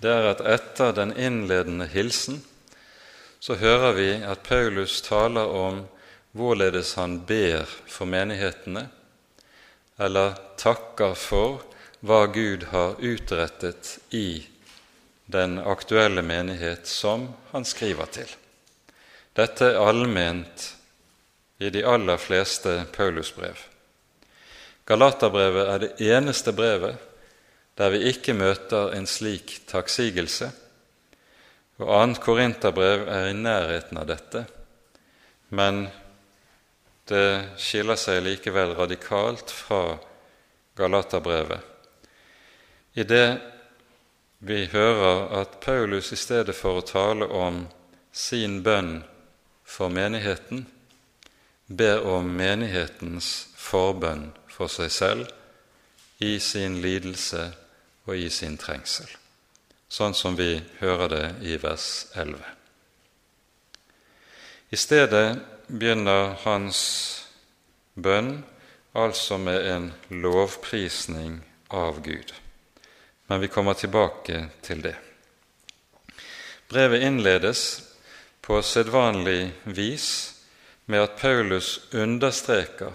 [0.00, 2.38] det er at etter den innledende hilsen
[3.40, 5.82] så hører vi at Paulus taler om
[6.36, 8.88] hvorledes han ber for menighetene,
[9.98, 11.62] eller takker for
[12.06, 14.46] hva Gud har utrettet i
[15.26, 18.30] den aktuelle menighet som han skriver til.
[19.36, 20.68] Dette er allment
[21.58, 23.58] i de aller fleste Paulusbrev.
[24.88, 26.96] Galaterbrevet er det eneste brevet
[27.78, 30.48] der vi ikke møter en slik takksigelse,
[31.78, 34.44] og annet Korinterbrev er i nærheten av dette,
[35.54, 35.86] men
[37.08, 39.96] det skiller seg likevel radikalt fra
[40.76, 41.60] Galaterbrevet.
[42.98, 43.28] I det
[44.38, 47.64] vi hører at Paulus i stedet for å tale om
[48.12, 49.00] sin bønn
[49.66, 50.66] for menigheten,
[51.68, 57.44] ber om menighetens forbønn for seg selv i sin lidelse
[58.06, 59.08] og i sin trengsel,
[59.88, 62.38] sånn som vi hører det i vers 11.
[64.70, 66.80] I stedet begynner hans
[67.94, 68.42] bønn
[68.92, 72.32] altså med en lovprisning av Gud.
[73.26, 74.96] Men vi kommer tilbake til det.
[76.68, 77.62] Brevet innledes
[78.44, 80.08] på sedvanlig vis
[80.88, 82.92] med at Paulus understreker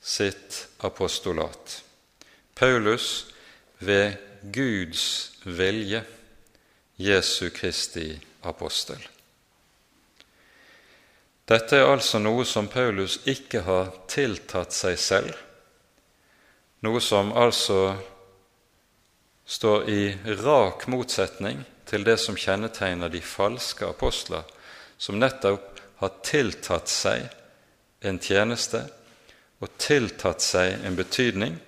[0.00, 1.82] sitt apostolat.
[2.54, 3.26] Paulus
[3.78, 6.02] ved Guds vilje
[6.96, 8.98] Jesu Kristi apostel.
[11.46, 15.34] Dette er altså noe som Paulus ikke har tiltatt seg selv,
[16.82, 17.92] noe som altså
[19.46, 20.02] står i
[20.42, 24.46] rak motsetning til det som kjennetegner de falske apostler,
[24.98, 27.26] som nettopp har tiltatt seg
[28.06, 28.86] en tjeneste
[29.62, 31.58] og tiltatt seg en betydning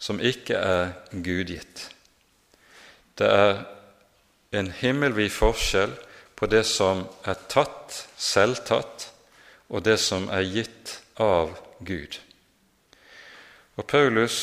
[0.00, 1.90] som ikke er gudgitt.
[3.20, 3.58] Det er
[4.56, 5.92] en himmelvid forskjell
[6.38, 9.10] på det som er tatt, selvtatt,
[9.68, 11.52] og det som er gitt av
[11.84, 12.16] Gud.
[13.76, 14.38] Og Paulus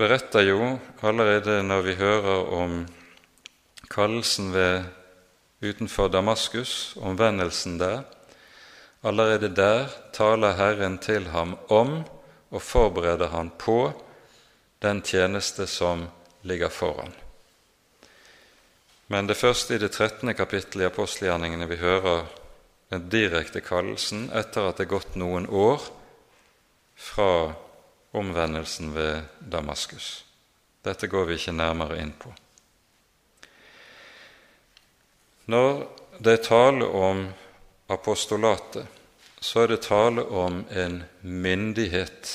[0.00, 2.78] beretter jo allerede når vi hører om
[3.92, 4.88] kallelsen ved
[5.62, 8.02] utenfor Damaskus, omvendelsen der,
[9.04, 12.00] allerede der taler Herren til ham om
[12.50, 13.92] og forbereder han på
[14.82, 16.08] den tjeneste som
[16.42, 17.21] ligger foran.
[19.12, 20.30] Men det første i det 13.
[20.32, 22.22] kapittelet i apostelgjerningene vi hører
[22.88, 25.84] den direkte kallelsen etter at det er gått noen år
[26.96, 27.26] fra
[28.16, 30.22] omvendelsen ved Damaskus.
[30.80, 32.32] Dette går vi ikke nærmere inn på.
[35.52, 35.84] Når
[36.16, 37.22] det er tale om
[37.92, 38.88] apostolatet,
[39.44, 42.32] så er det tale om en myndighet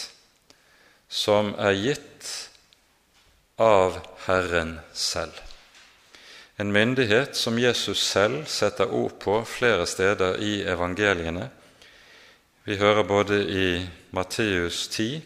[1.09, 2.31] som er gitt
[3.57, 3.97] av
[4.27, 5.46] Herren selv
[6.57, 11.49] en myndighet som Jesus selv setter ord på flere steder i evangeliene.
[12.63, 13.67] Vi hører både i
[14.11, 15.21] Matteus 10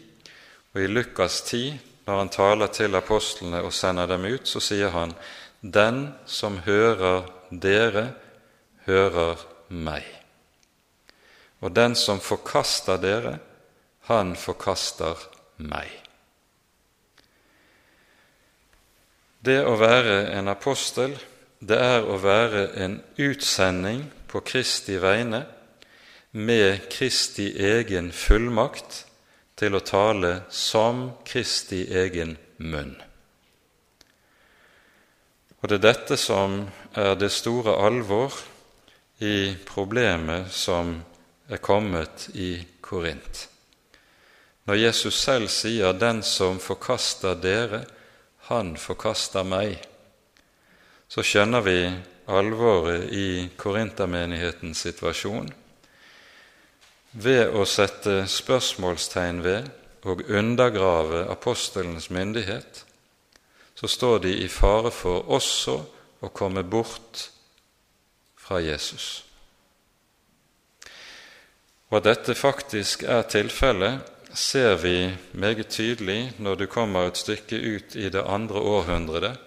[0.74, 4.90] og i Lukas 10, når han taler til apostlene og sender dem ut, så sier
[4.90, 5.14] han:"
[5.62, 8.12] Den som hører dere,
[8.86, 9.36] hører
[9.68, 10.02] meg.
[11.60, 13.38] Og den som forkaster dere,
[14.00, 15.14] han forkaster
[15.56, 16.01] meg.
[19.42, 21.16] Det å være en apostel,
[21.58, 25.40] det er å være en utsending på Kristi vegne
[26.32, 29.00] med Kristi egen fullmakt
[29.58, 32.94] til å tale som Kristi egen munn.
[35.58, 36.60] Og det er dette som
[36.98, 38.36] er det store alvor
[39.22, 40.94] i problemet som
[41.50, 43.48] er kommet i Korint.
[44.70, 47.84] Når Jesus selv sier 'Den som forkaster dere',
[48.48, 49.76] han forkaster meg,
[51.08, 51.78] så skjønner vi
[52.32, 55.50] alvoret i korintermenighetens situasjon
[57.12, 59.68] ved å sette spørsmålstegn ved
[60.08, 62.84] og undergrave apostelens myndighet,
[63.74, 65.76] så står de i fare for også
[66.22, 67.28] å komme bort
[68.38, 69.22] fra Jesus.
[71.90, 77.56] Og at dette faktisk er tilfellet, ser vi meget tydelig når du kommer et stykke
[77.56, 79.38] ut i det andre århundret,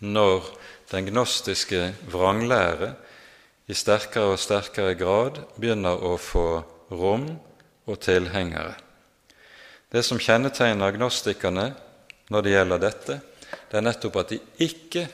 [0.00, 0.46] når
[0.90, 2.94] den gnostiske vranglære
[3.70, 7.28] i sterkere og sterkere grad begynner å få rom
[7.86, 8.74] og tilhengere.
[9.90, 11.70] Det som kjennetegner gnostikerne
[12.30, 13.18] når det gjelder dette,
[13.70, 15.06] det er nettopp at de ikke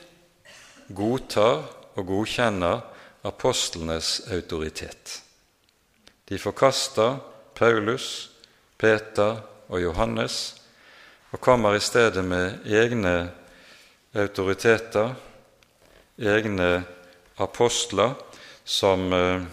[0.93, 1.65] godtar
[1.97, 2.81] og godkjenner
[3.27, 5.21] apostlenes autoritet.
[6.29, 7.17] De forkaster
[7.57, 8.29] Paulus,
[8.77, 10.55] Peter og Johannes,
[11.31, 13.31] og kommer i stedet med egne
[14.15, 15.15] autoriteter,
[16.17, 16.85] egne
[17.37, 18.13] apostler,
[18.67, 19.43] som eh,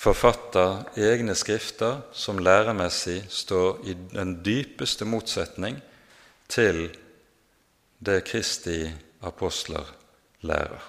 [0.00, 5.76] forfatter egne skrifter som læremessig står i den dypeste motsetning
[6.48, 6.88] til
[8.00, 8.88] det Kristi
[9.22, 9.84] apostler
[10.40, 10.80] lærer.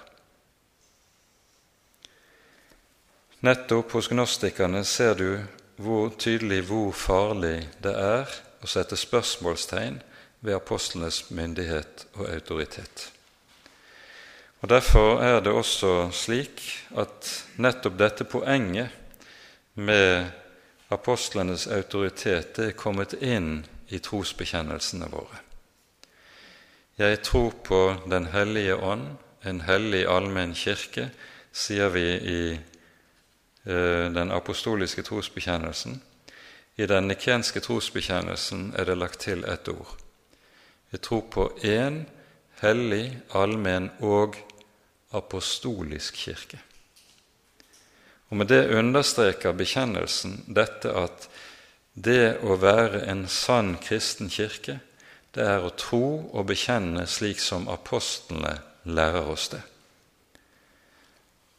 [3.42, 5.28] Nettopp hos gnostikerne ser du
[5.76, 8.30] hvor tydelig hvor farlig det er
[8.62, 10.00] å sette spørsmålstegn
[10.42, 13.10] ved apostlenes myndighet og autoritet.
[14.62, 16.62] Og Derfor er det også slik
[16.94, 18.94] at nettopp dette poenget
[19.74, 20.30] med
[20.92, 25.40] apostlenes autoritet er kommet inn i trosbekjennelsene våre.
[26.98, 31.08] Jeg tror på Den hellige ånd, en hellig allmenn kirke,
[31.52, 32.42] sier vi i
[33.64, 36.00] den apostoliske trosbekjennelsen.
[36.76, 39.92] I den nikenske trosbekjennelsen er det lagt til ett ord.
[40.90, 42.02] Vi tror på én
[42.60, 44.36] hellig, allmenn og
[45.12, 46.58] apostolisk kirke.
[48.30, 51.28] Og Med det understreker bekjennelsen dette at
[51.94, 54.78] det å være en sann kristen kirke,
[55.34, 58.54] det er å tro og bekjenne slik som apostlene
[58.84, 59.60] lærer oss det.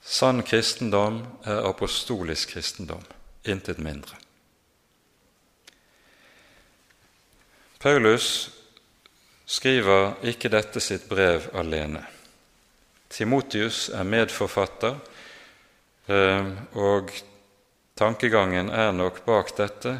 [0.03, 3.03] Sann kristendom er apostolisk kristendom,
[3.47, 4.17] intet mindre.
[7.79, 8.49] Paulus
[9.45, 12.03] skriver ikke dette sitt brev alene.
[13.09, 14.95] Timotius er medforfatter,
[16.07, 17.11] eh, og
[17.95, 19.97] tankegangen er nok bak dette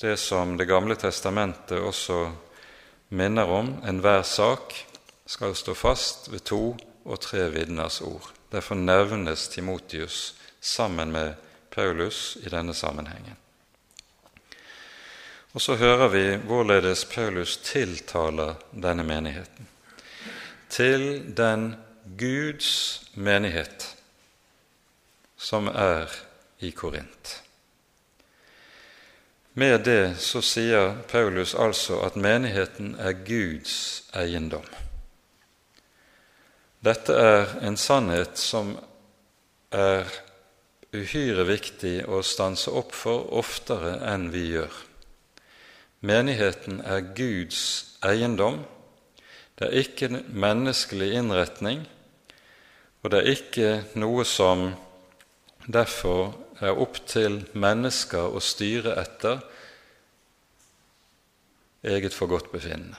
[0.00, 2.30] det som Det gamle testamentet også
[3.08, 3.74] minner om.
[3.84, 4.74] Enhver sak
[5.26, 8.39] skal stå fast ved to og tre vitners ord.
[8.50, 11.34] Derfor nevnes Timotius sammen med
[11.70, 13.36] Paulus i denne sammenhengen.
[15.52, 19.68] Og så hører vi hvorledes Paulus tiltaler denne menigheten.
[20.68, 21.74] Til den
[22.18, 23.96] Guds menighet
[25.36, 26.10] som er
[26.60, 27.42] i Korint.
[29.54, 34.66] Med det så sier Paulus altså at menigheten er Guds eiendom.
[36.80, 38.72] Dette er en sannhet som
[39.68, 40.08] er
[40.96, 44.72] uhyre viktig å stanse opp for oftere enn vi gjør.
[46.08, 47.60] Menigheten er Guds
[48.00, 48.62] eiendom.
[49.60, 51.84] Det er ikke en menneskelig innretning,
[53.04, 53.68] og det er ikke
[54.00, 54.70] noe som
[55.68, 56.32] derfor
[56.64, 59.44] er opp til mennesker å styre etter
[61.84, 62.96] eget forgodtbefinnende.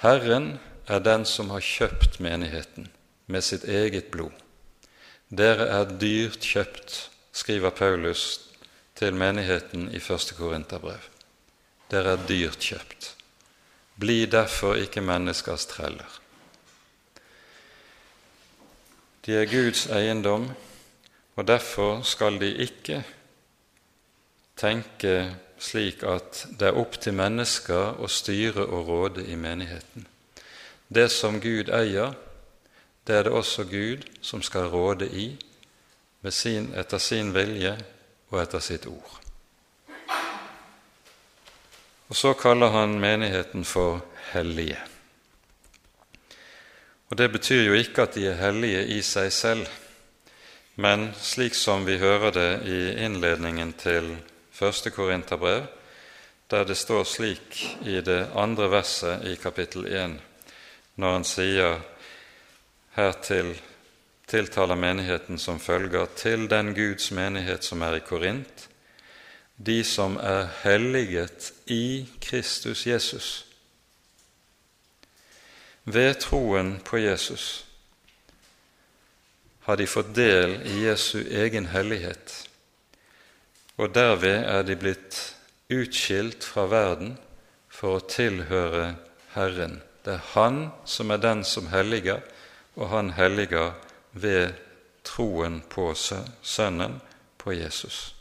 [0.00, 0.54] Herren
[0.90, 2.88] er den som har kjøpt menigheten
[3.30, 4.34] med sitt eget blod.
[5.30, 6.96] Dere er dyrt kjøpt,
[7.32, 8.40] skriver Paulus
[8.98, 11.04] til menigheten i første Korinterbrev.
[11.90, 13.12] Dere er dyrt kjøpt.
[14.00, 16.18] Bli derfor ikke menneskers treller.
[19.26, 20.48] De er Guds eiendom,
[21.36, 23.02] og derfor skal de ikke
[24.58, 30.06] tenke slik at det er opp til mennesker å styre og råde i menigheten.
[30.94, 32.14] Det som Gud eier,
[33.06, 35.26] det er det også Gud som skal råde i
[36.30, 37.76] sin, etter sin vilje
[38.30, 39.20] og etter sitt ord.
[42.10, 44.78] Og så kaller han menigheten for hellige.
[47.10, 49.66] Og Det betyr jo ikke at de er hellige i seg selv,
[50.74, 54.16] men slik som vi hører det i innledningen til
[54.50, 55.66] første Korinterbrev,
[56.50, 60.18] der det står slik i det andre verset i kapittel 1,
[60.96, 61.80] når han sier
[62.96, 63.54] hertil
[64.30, 68.68] tiltaler menigheten som følger til den Guds menighet som er i Korint,
[69.56, 73.30] de som er helliget i Kristus Jesus.
[75.84, 77.64] Ved troen på Jesus
[79.66, 82.32] har de fått del i Jesu egen hellighet,
[83.76, 85.20] og derved er de blitt
[85.70, 87.16] utskilt fra verden
[87.70, 88.94] for å tilhøre
[89.34, 89.80] Herren.
[90.04, 92.20] Det er Han som er den som helliger,
[92.76, 93.72] og han helliger
[94.12, 94.52] ved
[95.04, 95.94] troen på
[96.42, 97.00] Sønnen,
[97.38, 98.14] på Jesus.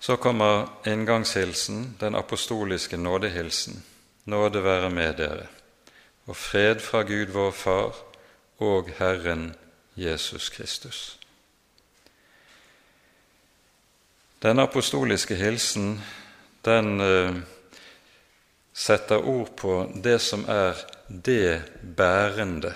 [0.00, 3.84] Så kommer inngangshilsen, den apostoliske nådehilsen.
[4.24, 5.46] Nåde være med dere,
[6.26, 7.94] og fred fra Gud vår Far
[8.58, 9.54] og Herren
[9.96, 11.18] Jesus Kristus.
[14.42, 16.00] Den apostoliske hilsen
[16.64, 17.36] den uh,
[18.74, 21.62] setter ord på det som er det
[21.96, 22.74] bærende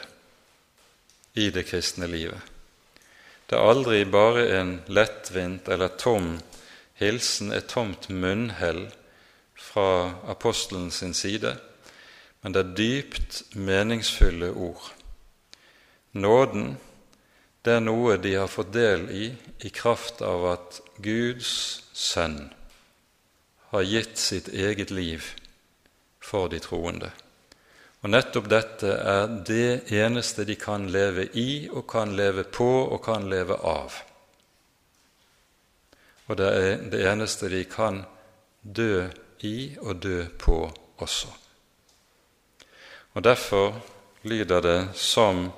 [1.35, 2.41] i det kristne livet.
[3.49, 6.37] Det er aldri bare en lettvint eller tom
[6.99, 8.89] hilsen, et tomt munnhell
[9.59, 11.57] fra apostelen sin side,
[12.43, 14.93] men det er dypt meningsfulle ord.
[16.13, 16.77] Nåden
[17.65, 19.25] det er noe de har fått del i
[19.67, 21.51] i kraft av at Guds
[21.93, 22.39] sønn
[23.73, 25.27] har gitt sitt eget liv
[26.21, 27.11] for de troende.
[28.03, 33.03] Og nettopp dette er det eneste de kan leve i og kan leve på og
[33.05, 33.97] kan leve av.
[36.29, 38.05] Og det er det eneste de kan
[38.63, 39.09] dø
[39.43, 40.61] i og dø på
[40.99, 41.29] også.
[43.15, 43.81] Og Derfor
[44.23, 45.49] lyder det som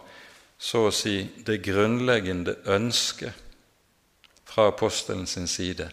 [0.60, 3.32] så å si det grunnleggende ønsket
[4.44, 5.88] fra apostelen sin side.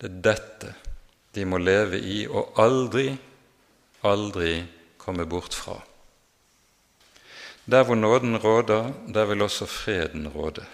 [0.00, 0.74] Det er dette
[1.34, 3.12] de må leve i og aldri,
[4.02, 4.64] aldri
[4.98, 5.80] komme bort fra.
[7.70, 10.64] Der hvor nåden råder, der vil også freden råde.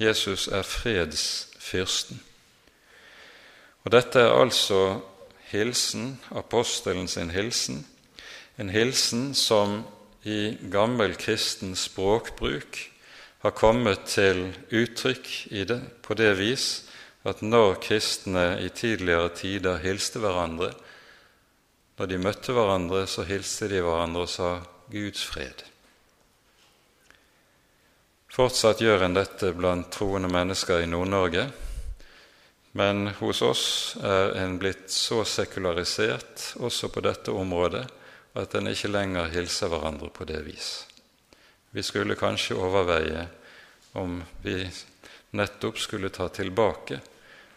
[0.00, 2.20] Jesus er fredsfyrsten.
[3.84, 5.00] Og Dette er altså
[5.50, 7.86] hilsen, apostelen sin hilsen,
[8.58, 9.84] en hilsen som
[10.24, 12.78] i gammel kristen språkbruk
[13.40, 16.84] har kommet til uttrykk i det på det vis
[17.24, 20.72] at når kristne i tidligere tider hilste hverandre,
[22.00, 24.50] når de møtte hverandre, så hilste de hverandre og sa
[24.88, 25.66] 'Guds fred'.
[28.32, 31.42] Fortsatt gjør en dette blant troende mennesker i Nord-Norge,
[32.72, 33.64] men hos oss
[34.00, 37.82] er en blitt så sekularisert også på dette området
[38.32, 40.70] at en ikke lenger hilser hverandre på det vis.
[41.70, 43.26] Vi skulle kanskje overveie
[43.92, 44.56] om vi
[45.36, 47.02] nettopp skulle ta tilbake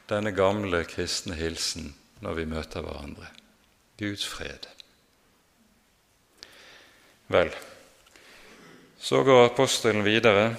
[0.10, 3.32] denne gamle kristne hilsen når vi møter hverandre.
[4.04, 4.68] Guds fred.
[7.32, 7.50] Vel,
[9.00, 10.56] så går apostelen videre,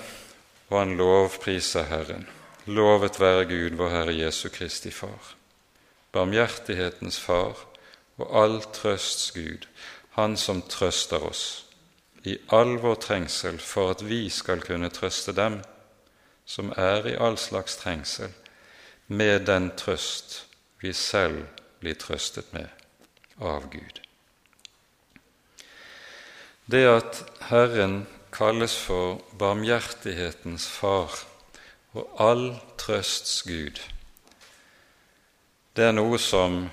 [0.69, 2.27] og han lovpriser Herren.
[2.67, 5.35] Lovet være Gud, vår Herre Jesu Kristi Far,
[6.13, 7.61] barmhjertighetens Far
[8.17, 9.67] og all trøsts Gud,
[10.17, 11.45] han som trøster oss
[12.25, 15.61] i all vår trengsel for at vi skal kunne trøste dem
[16.49, 18.33] som er i all slags trengsel,
[19.09, 20.47] med den trøst
[20.81, 21.45] vi selv
[21.81, 22.84] blir trøstet med
[23.41, 24.01] av Gud.
[26.67, 31.13] Det at Herren kalles for barmhjertighetens far
[31.95, 32.47] og all
[32.81, 33.81] trøsts Gud,
[35.75, 36.65] det er noe som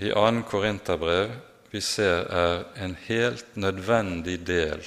[0.00, 0.42] i 2.
[0.48, 1.34] Korinterbrev
[1.74, 4.84] vi ser er en helt nødvendig del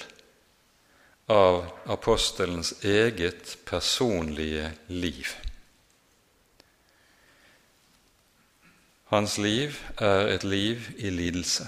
[1.30, 5.36] av apostelens eget personlige liv.
[9.08, 11.68] Hans liv er et liv i lidelse.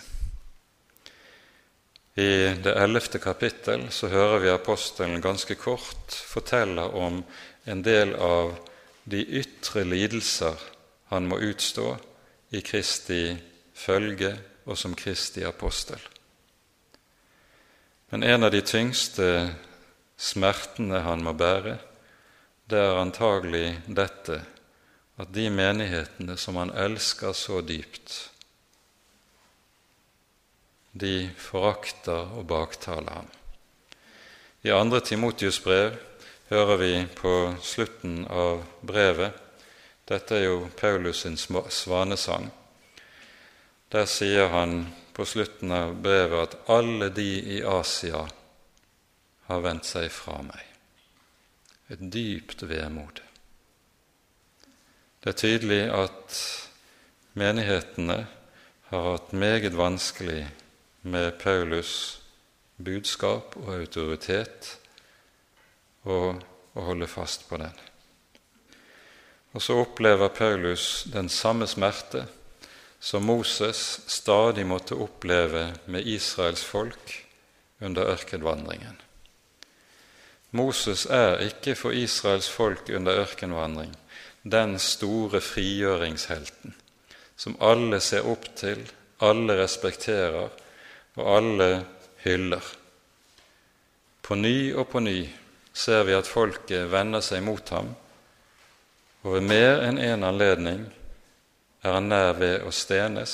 [2.19, 7.21] I det ellevte kapittel så hører vi apostelen ganske kort fortelle om
[7.63, 8.57] en del av
[9.07, 10.59] de ytre lidelser
[11.13, 11.93] han må utstå
[12.51, 13.37] i Kristi
[13.71, 14.33] følge
[14.67, 16.01] og som Kristi apostel.
[18.11, 19.29] Men en av de tyngste
[20.19, 21.77] smertene han må bære,
[22.69, 24.41] det er antagelig dette
[25.20, 28.30] at de menighetene som han elsker så dypt,
[30.91, 33.28] de forakter og baktaler ham.
[34.63, 35.97] I andre Timotius brev
[36.49, 39.45] hører vi på slutten av brevet
[40.09, 42.47] Dette er jo Paulus sin svanesang.
[43.93, 48.24] Der sier han på slutten av brevet at alle de i Asia
[49.45, 50.63] har vendt seg fra meg.
[51.93, 53.22] Et dypt vemod.
[55.30, 56.38] Det er tydelig at
[57.38, 58.15] menighetene
[58.89, 60.47] har hatt meget vanskelig
[61.05, 62.17] med Paulus'
[62.82, 64.71] budskap og autoritet
[66.09, 66.41] og
[66.73, 67.77] å holde fast på den.
[69.53, 72.25] Og så opplever Paulus den samme smerte
[72.97, 77.19] som Moses stadig måtte oppleve med Israels folk
[77.86, 78.97] under ørkenvandringen.
[80.57, 83.93] Moses er ikke for Israels folk under ørkenvandring
[84.43, 86.75] den store frigjøringshelten
[87.39, 88.81] som alle ser opp til,
[89.23, 90.49] alle respekterer
[91.15, 91.69] og alle
[92.25, 92.63] hyller.
[94.21, 95.21] På ny og på ny
[95.73, 97.93] ser vi at folket vender seg mot ham,
[99.23, 100.83] og ved mer enn én en anledning
[101.83, 103.33] er han nær ved å stenes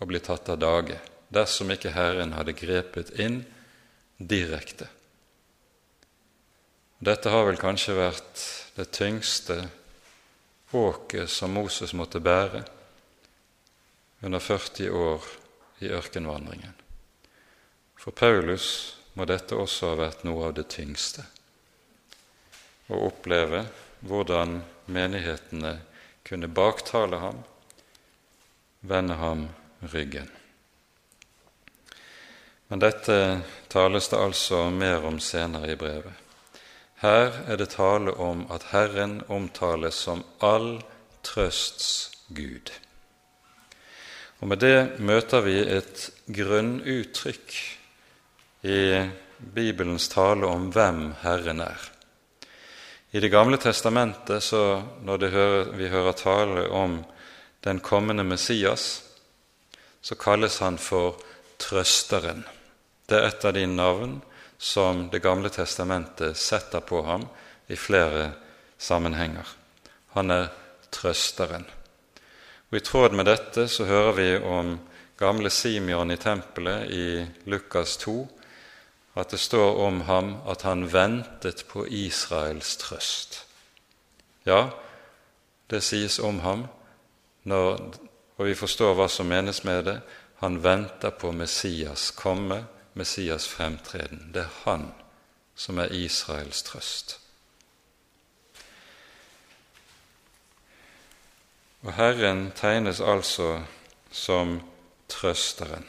[0.00, 0.98] og bli tatt av dage
[1.30, 3.40] dersom ikke Herren hadde grepet inn
[4.18, 4.86] direkte.
[6.98, 8.44] Dette har vel kanskje vært
[8.76, 9.66] det tyngste
[10.70, 12.64] åket som Moses måtte bære
[14.20, 15.24] under 40 år
[15.78, 16.74] i ørkenvandringen.
[17.96, 21.24] For Paulus må dette også ha vært noe av det tyngste
[22.92, 23.64] å oppleve
[24.06, 24.60] hvordan
[24.92, 25.76] menighetene
[26.26, 27.40] kunne baktale ham
[28.86, 29.48] vende ham
[29.80, 30.28] ryggen.
[32.68, 33.40] Men dette
[33.70, 36.25] tales det altså mer om senere i brevet.
[37.06, 40.80] Her er det tale om at Herren omtales som all
[41.22, 42.72] trøsts Gud.
[44.40, 47.54] Og Med det møter vi et grunnuttrykk
[48.66, 48.80] i
[49.38, 51.78] Bibelens tale om hvem Herren er.
[53.12, 57.04] I Det gamle testamentet, så når hører, vi hører tale om
[57.64, 59.04] den kommende Messias,
[60.02, 61.22] så kalles han for
[61.58, 62.44] Trøsteren.
[63.08, 64.22] Det er et av de navn
[64.58, 67.26] som Det gamle testamentet setter på ham
[67.66, 68.30] i flere
[68.78, 69.46] sammenhenger.
[70.14, 70.48] Han er
[70.90, 71.66] trøsteren.
[72.70, 74.78] Og I tråd med dette så hører vi om
[75.18, 78.16] gamle Simeon i tempelet i Lukas 2,
[79.16, 83.44] at det står om ham at han ventet på Israels trøst.
[84.46, 84.68] Ja,
[85.70, 86.66] det sies om ham,
[87.42, 87.80] når,
[88.36, 89.96] og vi forstår hva som menes med det.
[90.42, 92.60] Han venter på Messias komme
[92.96, 94.30] Messias fremtreden.
[94.34, 94.88] Det er han
[95.56, 97.18] som er Israels trøst.
[101.84, 103.60] Og Herren tegnes altså
[104.10, 104.60] som
[105.08, 105.84] trøsteren.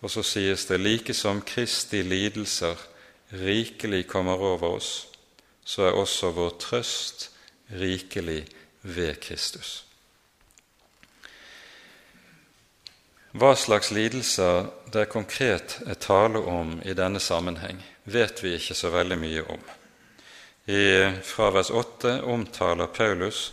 [0.00, 2.76] Og så sies det like som Kristi lidelser
[3.32, 5.08] rikelig kommer over oss,
[5.64, 7.30] så er også vår trøst
[7.70, 8.46] rikelig
[8.82, 9.87] ved Kristus.
[13.36, 18.88] Hva slags lidelser det konkret er tale om i denne sammenheng, vet vi ikke så
[18.94, 19.66] veldig mye om.
[20.68, 20.84] I
[21.24, 23.52] fravers 8 omtaler Paulus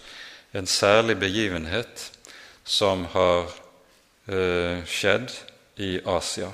[0.55, 2.11] en særlig begivenhet
[2.63, 3.51] som har
[4.31, 5.31] uh, skjedd
[5.75, 6.53] i Asia.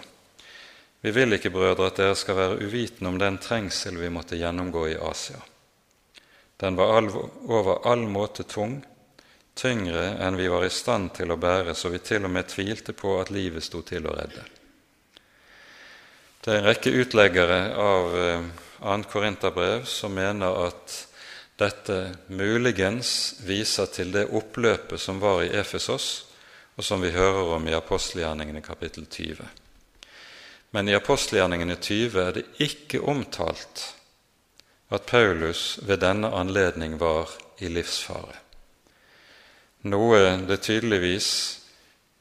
[1.02, 4.88] Vi vil ikke, brødre, at dere skal være uvitende om den trengsel vi måtte gjennomgå
[4.92, 5.38] i Asia.
[6.62, 7.06] Den var
[7.50, 8.82] over all måte tung,
[9.62, 12.95] tyngre enn vi var i stand til å bære, så vi til og med tvilte
[12.97, 14.43] på at livet sto til å redde.
[16.41, 18.26] Det er en rekke utleggere av 2.
[18.82, 20.95] Eh, Korinterbrev som mener at
[21.62, 21.97] dette
[22.34, 26.09] muligens viser til det oppløpet som var i Efesos,
[26.74, 29.45] og som vi hører om i apostelgjerningene kapittel 20.
[30.74, 33.91] Men i apostelgjerningene 20 er det ikke omtalt
[34.89, 37.30] at Paulus ved denne anledning var
[37.62, 38.41] i livsfare
[39.82, 41.30] noe det tydeligvis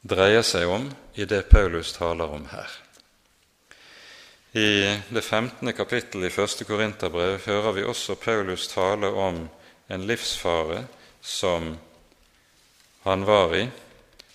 [0.03, 2.71] dreier seg om i det Paulus taler om her.
[4.53, 5.73] I det 15.
[5.73, 6.65] kapittel i 1.
[6.67, 9.45] Korinterbrev hører vi også Paulus tale om
[9.89, 10.85] en livsfare
[11.21, 11.77] som
[13.03, 13.69] han var i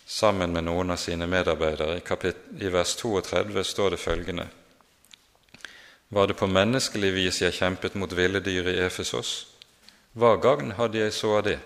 [0.06, 1.98] sammen med noen av sine medarbeidere.
[1.98, 4.48] I, I vers 32 står det følgende.:
[6.10, 9.48] Var det på menneskelig vis jeg kjempet mot ville dyr i Efesos?
[10.14, 11.60] Hva gagn hadde jeg så av det?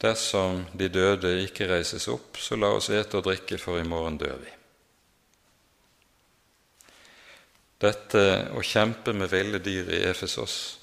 [0.00, 4.18] Dersom de døde ikke reises opp, så la oss ete og drikke, for i morgen
[4.20, 4.52] dør vi.
[7.80, 8.24] Dette
[8.56, 10.78] å kjempe med ville dyr i Efesos,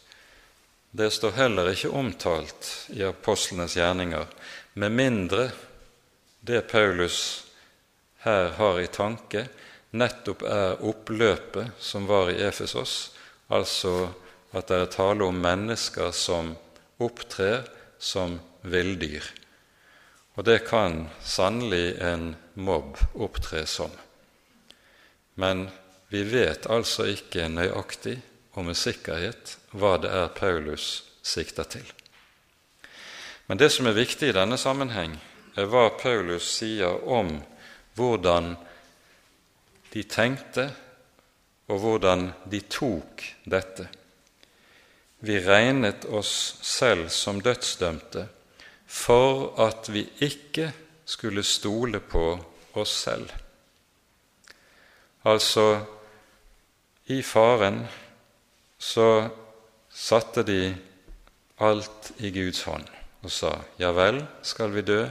[0.93, 4.27] det står heller ikke omtalt i apostlenes gjerninger,
[4.77, 5.47] med mindre
[6.45, 7.17] det Paulus
[8.25, 9.47] her har i tanke,
[9.97, 13.13] nettopp er oppløpet som var i Efesos,
[13.49, 14.11] altså
[14.53, 16.53] at det er tale om mennesker som
[17.01, 17.65] opptrer
[17.97, 19.23] som villdyr.
[20.35, 23.91] Og det kan sannelig en mobb opptre som.
[25.35, 25.67] Men
[26.09, 28.17] vi vet altså ikke nøyaktig
[28.53, 31.85] og med sikkerhet hva det er Paulus sikter til.
[33.47, 35.15] Men det som er viktig i denne sammenheng,
[35.57, 37.35] er hva Paulus sier om
[37.97, 38.55] hvordan
[39.93, 40.71] de tenkte,
[41.69, 43.85] og hvordan de tok dette.
[45.23, 48.25] Vi regnet oss selv som dødsdømte
[48.93, 50.69] for at vi ikke
[51.05, 52.37] skulle stole på
[52.77, 53.31] oss selv.
[55.25, 55.81] Altså,
[57.09, 57.81] i faren
[58.77, 59.07] så
[59.89, 60.75] satte de
[61.63, 62.85] alt i Guds hånd
[63.23, 65.05] og sa ja vel, skal vi dø,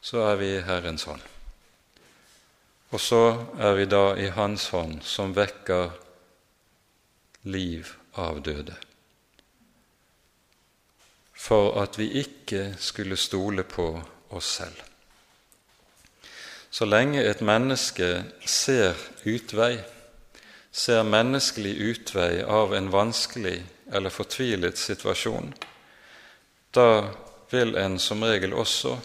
[0.00, 1.22] så er vi i Herrens hånd.
[2.90, 3.22] Og så
[3.60, 5.92] er vi da i Hans hånd, som vekker
[7.46, 8.87] liv av døde
[11.48, 13.88] for at vi ikke skulle stole på
[14.36, 14.82] oss selv.
[16.70, 18.08] Så lenge et menneske
[18.44, 19.78] ser utvei,
[20.72, 23.56] ser menneskelig utvei av en vanskelig
[23.92, 25.54] eller fortvilet situasjon,
[26.76, 27.08] da
[27.50, 28.98] vil en som regel også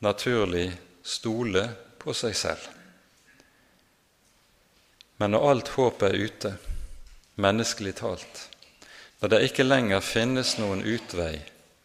[0.00, 0.70] naturlig
[1.04, 1.66] stole
[2.00, 2.64] på seg selv.
[5.20, 6.56] Men når alt håp er ute,
[7.36, 8.46] menneskelig talt,
[9.24, 11.38] når det ikke lenger finnes noen utvei,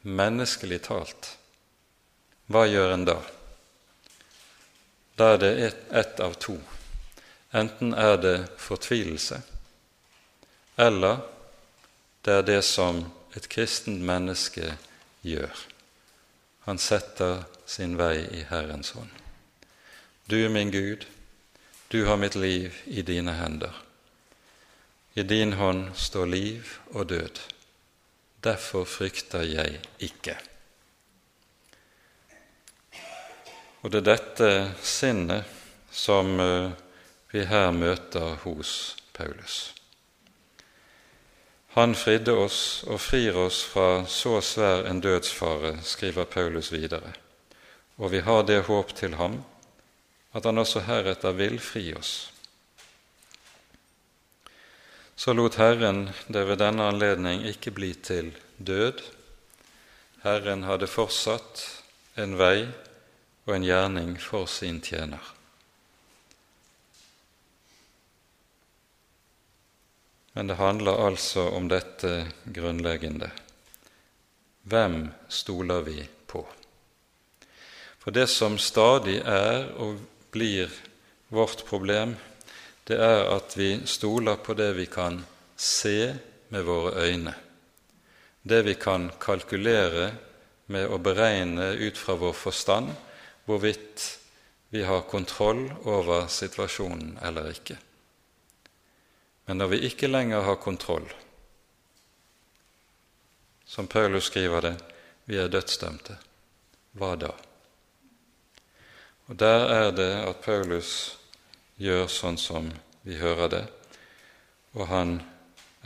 [0.04, 1.30] menneskelig talt,
[2.52, 3.16] hva gjør en da?
[5.16, 6.58] Da er det ett et av to.
[7.56, 9.40] Enten er det fortvilelse,
[10.76, 11.24] eller
[12.28, 14.76] det er det som et kristent menneske
[15.24, 15.66] gjør.
[16.68, 19.16] Han setter sin vei i Herrens hånd.
[20.28, 21.08] Du, er min Gud,
[21.88, 23.86] du har mitt liv i dine hender.
[25.20, 27.40] I din hånd står liv og død.
[28.44, 30.38] Derfor frykter jeg ikke.
[33.82, 35.44] Og det er dette sinnet
[35.92, 36.72] som eh,
[37.34, 38.72] vi her møter hos
[39.12, 39.60] Paulus.
[41.76, 47.12] Han fridde oss og frir oss fra så svær en dødsfare, skriver Paulus videre,
[47.98, 49.42] og vi har det håp til ham
[50.32, 52.30] at han også heretter vil fri oss.
[55.20, 59.02] Så lot Herren det ved denne anledning ikke bli til død.
[60.24, 61.60] Herren hadde fortsatt
[62.16, 62.70] en vei
[63.44, 65.20] og en gjerning for sin tjener.
[70.40, 72.14] Men det handler altså om dette
[72.48, 73.28] grunnleggende.
[74.72, 75.98] Hvem stoler vi
[76.32, 76.46] på?
[78.00, 80.00] For det som stadig er og
[80.32, 80.72] blir
[81.28, 82.16] vårt problem,
[82.90, 85.20] det er at vi stoler på det vi kan
[85.56, 86.16] se
[86.50, 87.36] med våre øyne,
[88.42, 90.08] det vi kan kalkulere
[90.74, 92.90] med å beregne ut fra vår forstand
[93.46, 94.08] hvorvidt
[94.74, 97.78] vi har kontroll over situasjonen eller ikke.
[99.46, 101.06] Men når vi ikke lenger har kontroll,
[103.66, 104.76] som Paulus skriver det,
[105.30, 106.18] vi er dødsdømte,
[106.98, 107.32] hva da?
[109.30, 111.19] Og Der er det at Paulus
[111.80, 112.68] gjør sånn som
[113.08, 113.64] vi hører det,
[114.76, 115.16] og han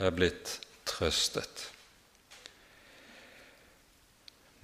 [0.02, 1.68] er blitt trøstet.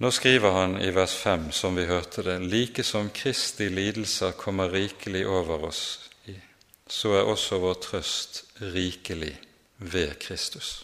[0.01, 4.71] Nå skriver han i vers 5, som vi hørte det, like som Kristi lidelser kommer
[4.73, 5.83] rikelig over oss,
[6.91, 8.41] så er også vår trøst
[8.73, 9.35] rikelig
[9.77, 10.81] ved Kristus.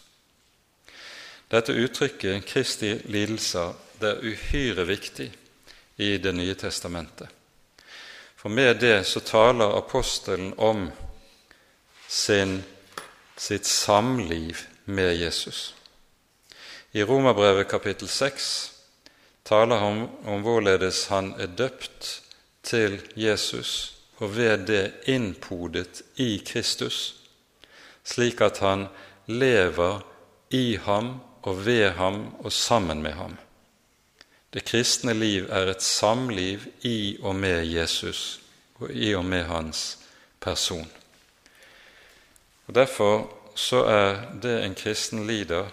[1.52, 5.28] Dette uttrykket, Kristi lidelser, det er uhyre viktig
[5.98, 7.37] i Det nye testamentet.
[8.48, 10.92] For med det så taler apostelen om
[12.08, 12.64] sin,
[13.36, 15.76] sitt samliv med Jesus.
[16.92, 18.72] I Romerbrevet kapittel 6
[19.44, 22.08] taler han om, hvorledes han er døpt
[22.64, 27.20] til Jesus og ved det innpodet i Kristus,
[28.04, 28.88] slik at han
[29.26, 30.08] lever
[30.56, 33.36] i ham og ved ham og sammen med ham.
[34.54, 38.40] Det kristne liv er et samliv i og med Jesus
[38.80, 39.98] og i og med hans
[40.40, 40.92] person.
[42.68, 45.68] Og Derfor så er det en kristen lider,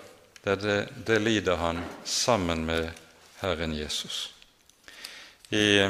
[0.44, 2.90] det, det, det lider han sammen med
[3.40, 4.34] Herren Jesus.
[5.50, 5.88] I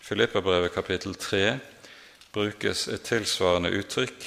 [0.00, 1.58] Filippabrevet kapittel 3
[2.32, 4.26] brukes et tilsvarende uttrykk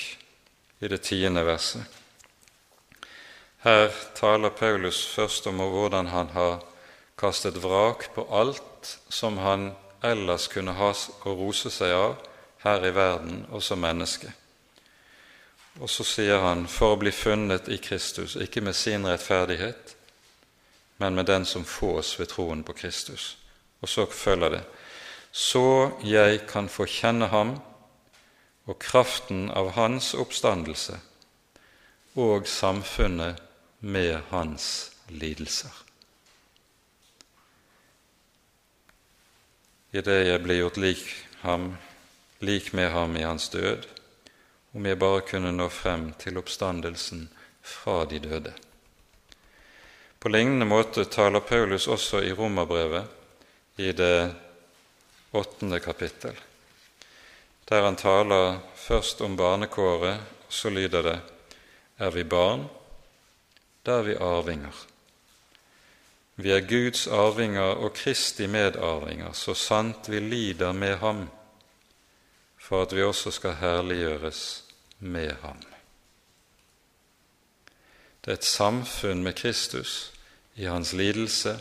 [0.79, 1.85] i det tiende verset.
[3.64, 6.64] Her taler Paulus først om hvordan han har
[7.18, 9.72] kastet vrak på alt som han
[10.03, 12.18] ellers kunne ha å rose seg av
[12.66, 14.34] her i verden og som menneske.
[15.80, 19.95] Og så sier han for å bli funnet i Kristus, ikke med sin rettferdighet,
[20.99, 23.38] men med den som fås ved troen på Kristus.
[23.82, 24.64] Og så følger det
[25.34, 27.55] så jeg kan få kjenne ham
[28.70, 30.99] og kraften av hans oppstandelse
[32.22, 33.41] og samfunnet
[33.86, 35.71] med hans lidelser.
[39.91, 41.01] Idet jeg blir gjort lik
[41.41, 41.65] ham,
[42.39, 43.84] lik med ham i hans død,
[44.71, 47.25] om jeg bare kunne nå frem til oppstandelsen
[47.59, 48.53] fra de døde.
[50.19, 54.31] På lignende måte taler Paulus også i Romerbrevet i det
[55.36, 56.39] åttende kapittel,
[57.67, 61.19] der han taler først om barnekåret, så lyder det:"
[61.99, 62.65] Er vi barn,
[63.86, 64.75] da er vi arvinger.
[66.36, 71.27] Vi er Guds arvinger og Kristi medarvinger, så sant vi lider med ham,
[72.57, 74.63] for at vi også skal herliggjøres
[74.99, 75.59] med ham.
[78.25, 80.13] Det er et samfunn med Kristus
[80.55, 81.59] i hans lidelse,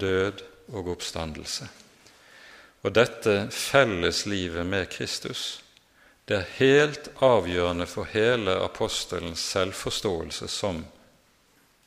[0.00, 1.68] død og oppstandelse.
[2.82, 5.62] Og dette felleslivet med Kristus
[6.28, 10.84] det er helt avgjørende for hele apostelens selvforståelse som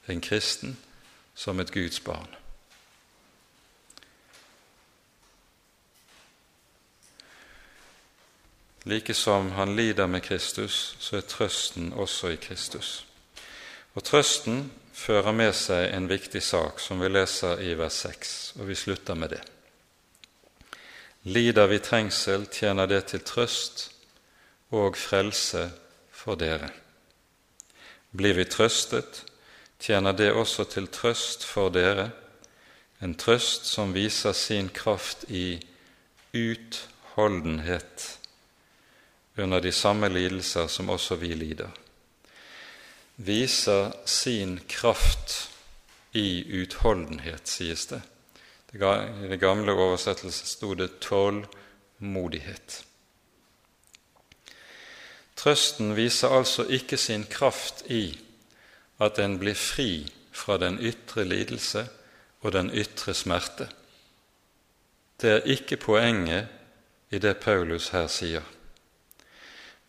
[0.08, 0.78] en kristen
[1.36, 2.28] som et Guds barn.
[8.86, 13.06] Like som han lider med Kristus, så er trøsten også i Kristus.
[13.96, 18.70] Og trøsten fører med seg en viktig sak, som vi leser i vers 6, og
[18.70, 19.42] vi slutter med det.
[21.26, 23.88] Lider vi trengsel, tjener det til trøst
[24.70, 25.72] og frelse
[26.14, 26.70] for dere.
[28.14, 29.24] Blir vi trøstet,
[29.86, 32.10] tjener det også til trøst for dere,
[33.04, 35.60] en trøst som viser sin kraft i
[36.34, 38.06] utholdenhet
[39.38, 41.70] under de samme lidelser som også vi lider.
[43.16, 45.52] Viser sin kraft
[46.16, 48.02] i utholdenhet, sies det.
[48.74, 52.82] I det gamle oversettelsen sto det tålmodighet.
[55.36, 58.25] Trøsten viser altså ikke sin kraft i
[59.00, 61.88] at en blir fri fra den ytre lidelse
[62.42, 63.68] og den ytre smerte.
[65.22, 66.48] Det er ikke poenget
[67.12, 68.44] i det Paulus her sier.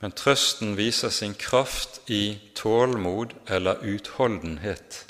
[0.00, 5.04] Men trøsten viser sin kraft i tålmod eller utholdenhet.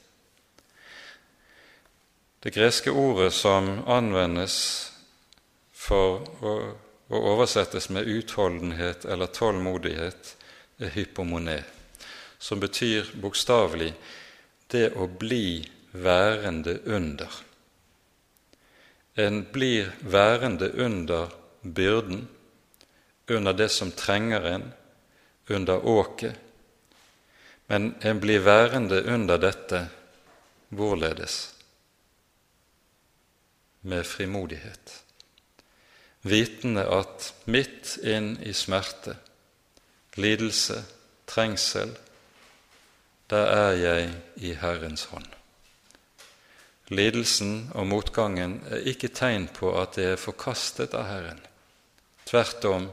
[2.42, 4.56] Det greske ordet som anvendes
[5.72, 6.52] for å,
[7.10, 10.32] oversettes med utholdenhet eller tålmodighet,
[10.78, 11.60] er hypomone,
[12.38, 13.92] som betyr bokstavelig
[14.72, 17.30] det å bli værende under.
[19.16, 21.30] En blir værende under
[21.62, 22.28] byrden,
[23.28, 24.72] under det som trenger en,
[25.48, 26.34] under åket,
[27.66, 29.86] men en blir værende under dette
[30.68, 31.54] hvorledes?
[33.80, 35.02] Med frimodighet,
[36.22, 39.14] vitende at midt inn i smerte,
[40.18, 40.82] lidelse,
[41.26, 41.94] trengsel,
[43.30, 45.26] der er jeg i Herrens hånd.
[46.88, 51.40] Lidelsen og motgangen er ikke tegn på at jeg er forkastet av Herren.
[52.26, 52.90] Tvert om,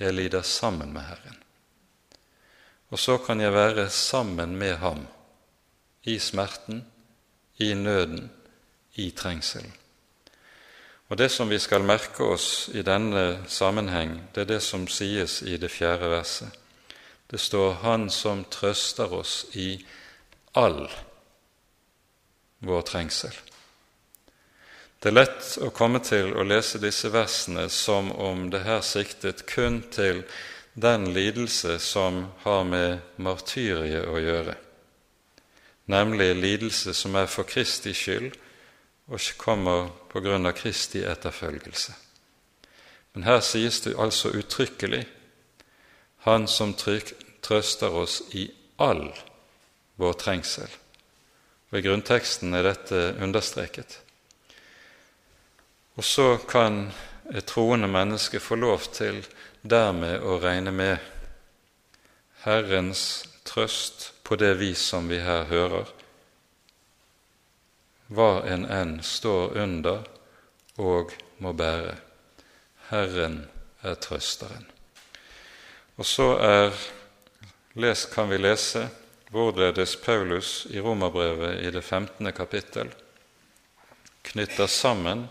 [0.00, 1.36] jeg lider sammen med Herren.
[2.90, 5.06] Og så kan jeg være sammen med Ham
[6.04, 6.86] i smerten,
[7.58, 8.30] i nøden,
[8.94, 9.72] i trengselen.
[11.08, 15.42] Og Det som vi skal merke oss i denne sammenheng, det er det som sies
[15.42, 16.59] i det fjerde verset.
[17.30, 19.86] Det står 'Han som trøster oss i
[20.52, 20.90] all
[22.58, 23.38] vår trengsel'.
[25.00, 29.46] Det er lett å komme til å lese disse versene som om det her siktet
[29.46, 30.24] kun til
[30.74, 34.54] den lidelse som har med martyriet å gjøre,
[35.86, 38.36] nemlig lidelse som er for Kristi skyld
[39.08, 41.94] og kommer på grunn av Kristi etterfølgelse.
[43.14, 45.06] Men her sies det altså uttrykkelig
[46.26, 49.08] han som trøster oss i all
[50.00, 50.68] vår trengsel.
[51.70, 54.00] Ved grunnteksten er dette understreket.
[55.96, 56.90] Og så kan
[57.30, 59.22] et troende menneske få lov til
[59.62, 60.98] dermed å regne med
[62.44, 63.04] Herrens
[63.44, 65.88] trøst på det vis som vi her hører,
[68.10, 70.06] hva en enn står under
[70.80, 71.94] og må bære.
[72.90, 73.44] Herren
[73.86, 74.69] er trøsteren.
[76.00, 76.70] Og så er,
[77.76, 78.86] les, kan vi lese
[79.28, 82.32] hvorledes Paulus i Romerbrevet i det 15.
[82.32, 82.88] kapittel
[84.24, 85.26] knytter sammen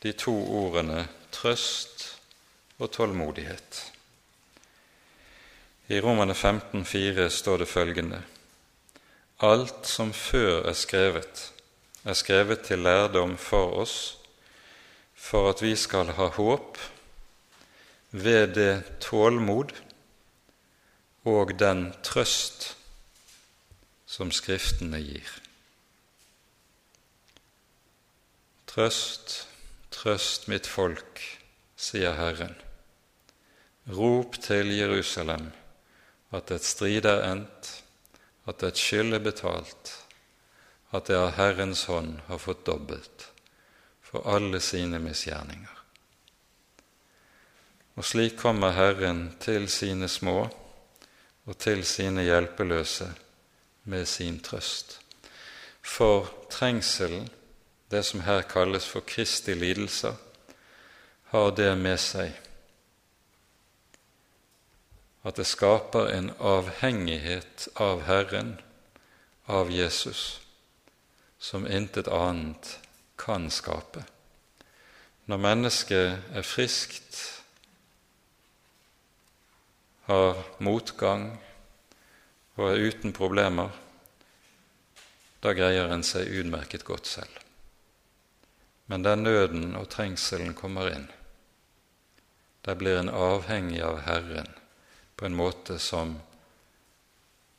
[0.00, 1.04] de to ordene
[1.36, 2.06] trøst
[2.80, 3.82] og tålmodighet.
[5.92, 8.22] I Romane 15,4 står det følgende.:
[9.44, 11.52] Alt som før er skrevet,
[12.04, 14.18] er skrevet til lærdom for oss,
[15.14, 16.95] for at vi skal ha håp
[18.16, 19.74] ved det tålmod
[21.28, 22.70] og den trøst
[24.06, 25.32] som Skriftene gir.
[28.70, 29.34] Trøst,
[29.92, 31.20] trøst mitt folk,
[31.76, 32.56] sier Herren.
[33.92, 35.50] Rop til Jerusalem
[36.34, 37.72] at et strid er endt,
[38.46, 39.92] at et skyld er betalt,
[40.94, 43.30] at det av Herrens hånd har fått dobbelt
[44.06, 45.75] for alle sine misgjerninger.
[47.96, 50.48] Og slik kommer Herren til sine små
[51.46, 53.08] og til sine hjelpeløse
[53.84, 55.00] med sin trøst.
[55.82, 57.28] For trengselen,
[57.90, 60.14] det som her kalles for Kristi lidelser,
[61.30, 62.34] har det med seg
[65.26, 68.58] at det skaper en avhengighet av Herren,
[69.46, 70.40] av Jesus,
[71.38, 72.76] som intet annet
[73.18, 74.04] kan skape.
[75.26, 77.35] Når mennesket er friskt
[80.06, 81.32] har motgang
[82.56, 83.72] og er uten problemer,
[85.42, 87.42] da greier en seg utmerket godt selv.
[88.86, 91.08] Men der nøden og trengselen kommer inn,
[92.66, 94.48] der blir en avhengig av Herren
[95.16, 96.16] på en måte som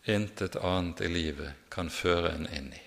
[0.07, 2.83] intet annet i livet kan føre en inn i.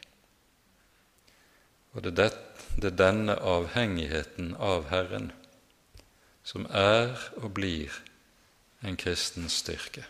[1.93, 2.37] Og det er,
[2.81, 5.33] det, denne avhengigheten av Herren
[6.47, 7.93] som er og blir
[8.81, 10.05] en kristens styrke.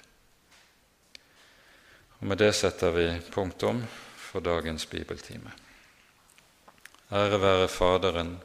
[2.20, 3.82] Og Med det setter vi punktum
[4.16, 5.52] for dagens bibeltime.
[7.10, 8.36] Ære være Faderen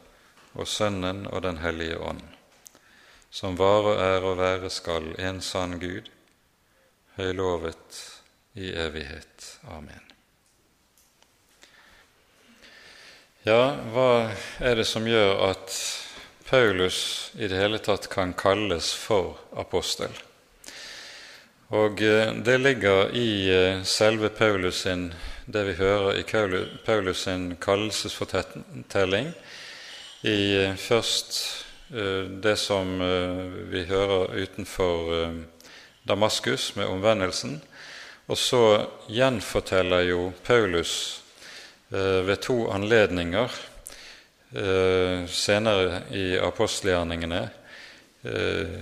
[0.54, 2.22] og Sønnen og Den hellige ånd,
[3.30, 6.10] som var og er og være skal en sann Gud,
[7.18, 8.00] høylovet
[8.54, 9.60] i evighet.
[9.68, 10.02] Amen.
[13.46, 15.76] Ja, hva er det som gjør at
[16.50, 20.12] Paulus i det hele tatt kan kalles for apostel?
[21.74, 25.08] Og eh, det ligger i eh, selve Paulus sin,
[25.46, 26.24] det vi hører i
[26.86, 29.34] Paulus sin kallelsesfortelling,
[30.22, 31.62] i eh, først
[32.41, 32.98] det som
[33.70, 35.36] vi hører utenfor
[36.02, 37.60] Damaskus med omvendelsen,
[38.28, 41.22] og så gjenforteller jo Paulus
[41.91, 43.54] ved to anledninger
[44.56, 47.41] eh, senere i apostelgjerningene
[48.24, 48.80] eh,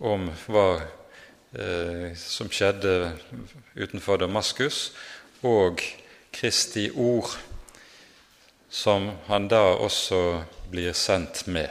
[0.00, 3.12] om hva eh, som skjedde
[3.76, 4.90] utenfor Damaskus,
[5.42, 5.80] og
[6.32, 7.32] Kristi ord,
[8.70, 11.70] som han da også blir sendt med.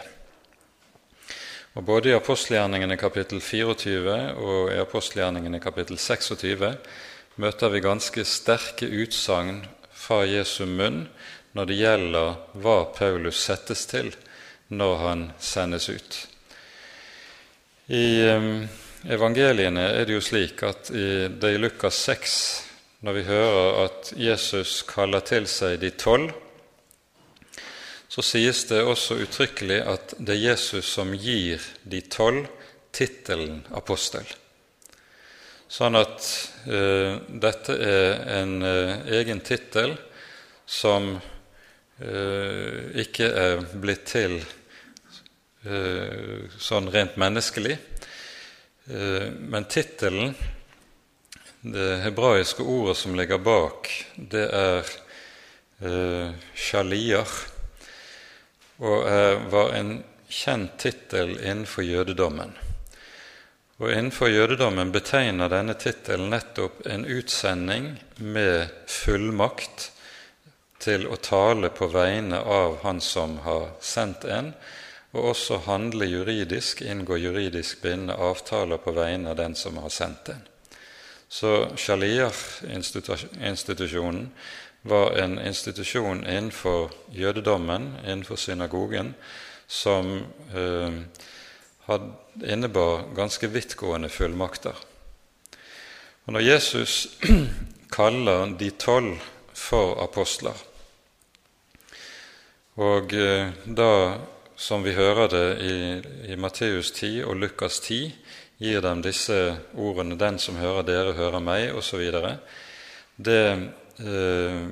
[1.78, 6.74] Og Både i apostelgjerningene kapittel 24 og i apostelgjerningene kapittel 26
[7.40, 9.62] møter vi ganske sterke utsagn
[9.96, 11.06] fra Jesu munn
[11.60, 14.14] når det gjelder hva Paulus settes til
[14.72, 16.18] når han sendes ut.
[17.92, 18.06] I
[19.12, 22.36] evangeliene er det jo slik at i, det i Lukas 6,
[23.04, 26.32] når vi hører at Jesus kaller til seg de tolv,
[28.08, 32.48] så sies det også uttrykkelig at det er Jesus som gir de tolv
[32.96, 34.24] tittelen apostel.
[35.68, 36.24] Sånn at
[36.72, 39.98] uh, dette er en uh, egen tittel
[40.64, 41.18] som
[42.00, 44.38] ikke er blitt til
[46.64, 47.76] sånn rent menneskelig.
[49.52, 50.32] men tittelen,
[51.62, 54.94] det hebraiske ordet som ligger bak, det er
[56.56, 57.36] shaliach,
[58.80, 59.04] og
[59.52, 62.56] var en kjent tittel innenfor jødedommen.
[63.80, 69.86] Og Innenfor jødedommen betegner denne tittelen nettopp en utsending med fullmakt
[70.80, 74.54] til å tale på vegne av han som har sendt en,
[75.12, 80.30] og også handle juridisk, inngå juridisk bindende avtaler på vegne av den som har sendt
[80.30, 80.44] en.
[81.30, 84.30] Så Shaliah-institusjonen
[84.82, 89.14] var en institusjon innenfor jødedommen, innenfor synagogen,
[89.68, 90.24] som
[90.56, 90.94] eh,
[92.46, 94.74] innebar ganske vidtgående fullmakter.
[96.26, 97.08] Og Når Jesus
[97.98, 99.18] kaller de tolv
[99.54, 100.69] for apostler,
[102.80, 104.20] og eh, da,
[104.56, 105.74] som vi hører det i,
[106.32, 108.14] i Matteus 10 og Lukas 10,
[108.60, 112.00] gir dem disse ordene 'Den som hører dere, hører meg', osv.,
[113.20, 113.44] det
[114.00, 114.68] eh,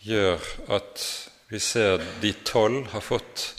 [0.00, 0.40] gjør
[0.72, 1.04] at
[1.48, 3.54] vi ser de tolv har fått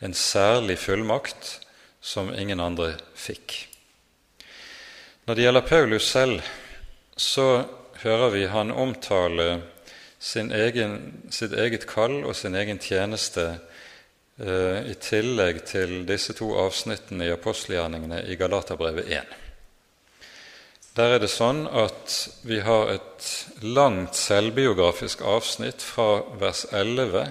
[0.00, 1.60] en særlig fullmakt
[2.00, 3.68] som ingen andre fikk.
[5.26, 6.40] Når det gjelder Paulus selv,
[7.16, 7.64] så
[8.00, 9.62] hører vi han omtale
[10.34, 10.98] egen,
[11.30, 13.46] sitt eget kall og sin egen tjeneste
[14.38, 19.40] eh, i tillegg til disse to avsnittene i apostelgjerningene i Galaterbrevet 1.
[20.94, 22.14] Der er det sånn at
[22.46, 23.30] vi har et
[23.66, 27.26] langt selvbiografisk avsnitt fra vers 11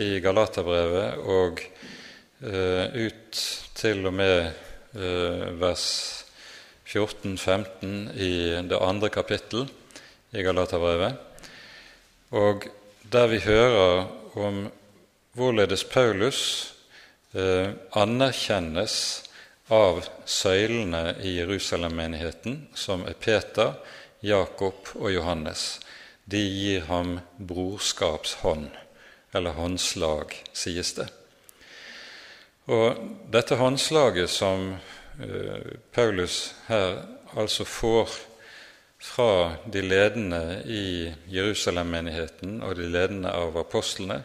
[0.00, 1.60] i Galaterbrevet og
[2.36, 3.38] Eh, ut
[3.72, 4.50] til og med
[4.92, 5.86] eh, vers
[6.84, 8.32] 14-15 i
[8.68, 9.64] det andre kapittel
[10.36, 11.16] i Galaterbrevet,
[12.30, 12.66] og
[13.12, 14.66] der vi hører om
[15.36, 16.40] hvorledes Paulus
[17.34, 18.96] eh, anerkjennes
[19.72, 23.74] av søylene i Jerusalem-menigheten, som er Peter,
[24.20, 25.78] Jakob og Johannes.
[26.24, 28.70] De gir ham brorskapshånd,
[29.34, 31.08] eller håndslag, sies det.
[32.66, 32.98] Og
[33.30, 34.72] dette håndslaget som
[35.22, 37.04] eh, Paulus her
[37.36, 38.16] altså får
[39.06, 44.20] fra de ledende i Jerusalem-menigheten og de ledende av apostlene,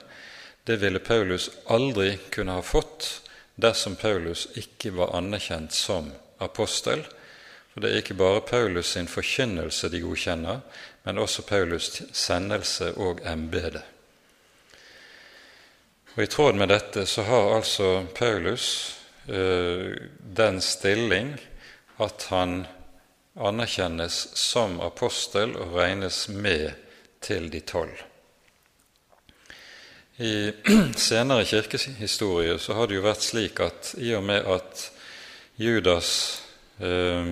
[0.66, 3.22] det ville Paulus aldri kunne ha fått
[3.62, 7.06] dersom Paulus ikke var anerkjent som apostel.
[7.72, 10.60] For det er ikke bare Paulus sin forkynnelse de godkjenner,
[11.06, 13.84] men også Paulus' sendelse og embete.
[16.16, 18.66] Og I tråd med dette så har altså Paulus
[19.30, 21.38] eh, den stilling
[22.02, 22.66] at han
[23.36, 26.72] anerkjennes som apostel og regnes med
[27.24, 27.96] til de tolv.
[30.22, 30.52] I
[31.10, 34.84] senere kirkehistorie så har det jo vært slik at i og med at
[35.62, 36.12] Judas
[36.82, 37.32] eh,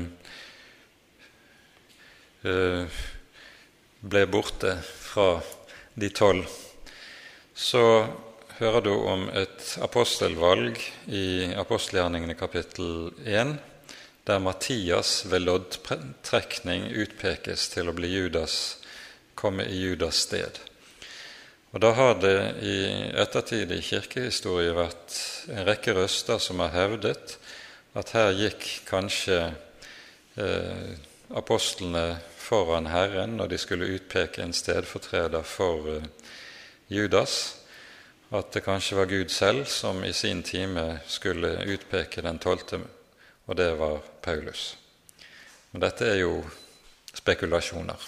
[2.47, 2.99] eh,
[3.99, 5.29] ble borte fra
[5.99, 6.47] de tolv,
[7.53, 7.83] så
[8.59, 10.79] hører du om et apostelvalg
[11.11, 13.57] i apostelgjerningene kapittel 1,
[14.29, 18.77] der Mattias ved loddtrekning utpekes til å bli Judas,
[19.33, 20.59] komme i Judas sted.
[21.73, 22.77] Og Da har det i
[23.17, 25.17] ettertid i kirkehistorie vært
[25.49, 27.37] en rekke røster som har hevdet
[27.97, 29.39] at her gikk kanskje
[30.37, 30.93] eh,
[31.33, 36.05] apostlene foran Herren når de skulle utpeke en stedfortreder for eh,
[36.89, 37.55] Judas,
[38.29, 42.81] at det kanskje var Gud selv som i sin time skulle utpeke den tolvte,
[43.49, 44.77] og det var Paulus.
[45.73, 46.37] Men dette er jo
[47.17, 48.07] spekulasjoner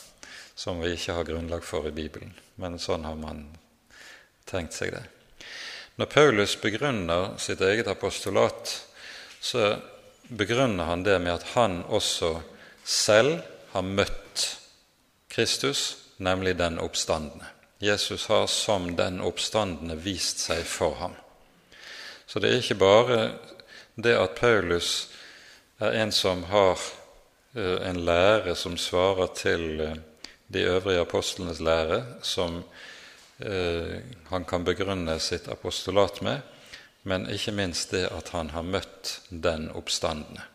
[0.56, 2.32] som vi ikke har grunnlag for i Bibelen
[2.62, 3.46] men sånn har man
[4.46, 5.04] tenkt seg det.
[5.98, 8.74] Når Paulus begrunner sitt eget apostolat,
[9.42, 9.76] så
[10.30, 12.36] begrunner han det med at han også
[12.86, 13.42] selv
[13.74, 14.46] har møtt
[15.32, 17.50] Kristus, nemlig den oppstandende.
[17.82, 21.16] Jesus har som den oppstandende vist seg for ham.
[22.30, 23.22] Så det er ikke bare
[23.98, 25.10] det at Paulus
[25.82, 26.80] er en som har
[27.56, 29.98] eh, en lære som svarer til eh,
[30.54, 32.64] de øvrige apostlenes lære, som
[33.40, 33.98] eh,
[34.30, 36.42] han kan begrunne sitt apostolat med,
[37.04, 40.46] men ikke minst det at han har møtt den oppstandende.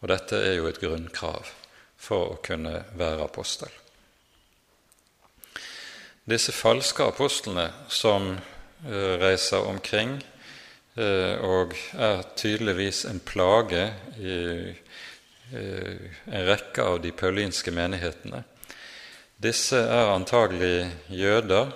[0.00, 1.50] Og dette er jo et grunnkrav
[2.00, 3.68] for å kunne være apostel.
[6.24, 8.30] Disse falske apostlene som
[9.20, 10.18] reiser omkring
[10.94, 13.88] og er tydeligvis en plage
[14.22, 14.36] i
[15.50, 18.44] eh, en rekke av de paulinske menighetene,
[19.42, 21.72] disse er antagelig jøder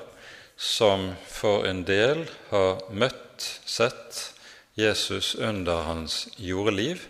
[0.58, 4.34] som for en del har møtt, sett
[4.78, 7.02] Jesus under hans jordeliv,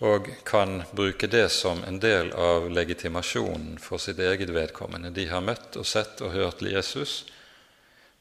[0.00, 5.12] og kan bruke det som en del av legitimasjonen for sitt eget vedkommende.
[5.12, 7.26] De har møtt og sett og hørt Jesus,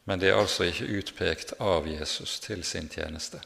[0.06, 3.42] men de er altså ikke utpekt av Jesus til sin tjeneste.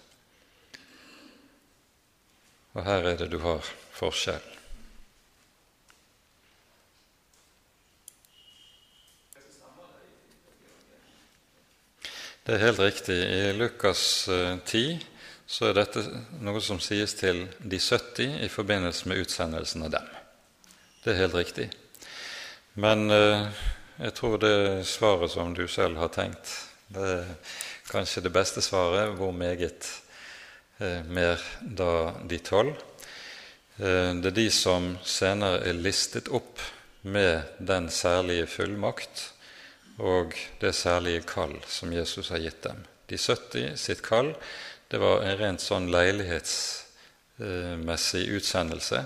[2.74, 4.54] Og her er det du har forskjell.
[12.44, 13.16] Det er helt riktig.
[13.16, 15.04] I Lukas 10 eh,
[15.48, 16.02] så er dette
[16.44, 20.10] noe som sies til de 70 i forbindelse med utsendelsen av dem.
[21.06, 21.70] Det er helt riktig.
[22.76, 23.48] Men eh,
[23.98, 26.50] jeg tror det svaret som du selv har tenkt,
[26.94, 27.26] det er
[27.90, 29.16] kanskje det beste svaret.
[29.18, 30.02] Hvor meget
[30.80, 32.74] eh, mer da de tolv?
[33.74, 36.62] det er de som senere er listet opp
[37.02, 39.34] med den særlige fullmakt
[39.98, 42.86] og det særlige kall som Jesus har gitt dem.
[43.10, 44.36] De 70 sitt kall
[44.94, 49.06] det var en rent sånn leilighetsmessig utsendelse.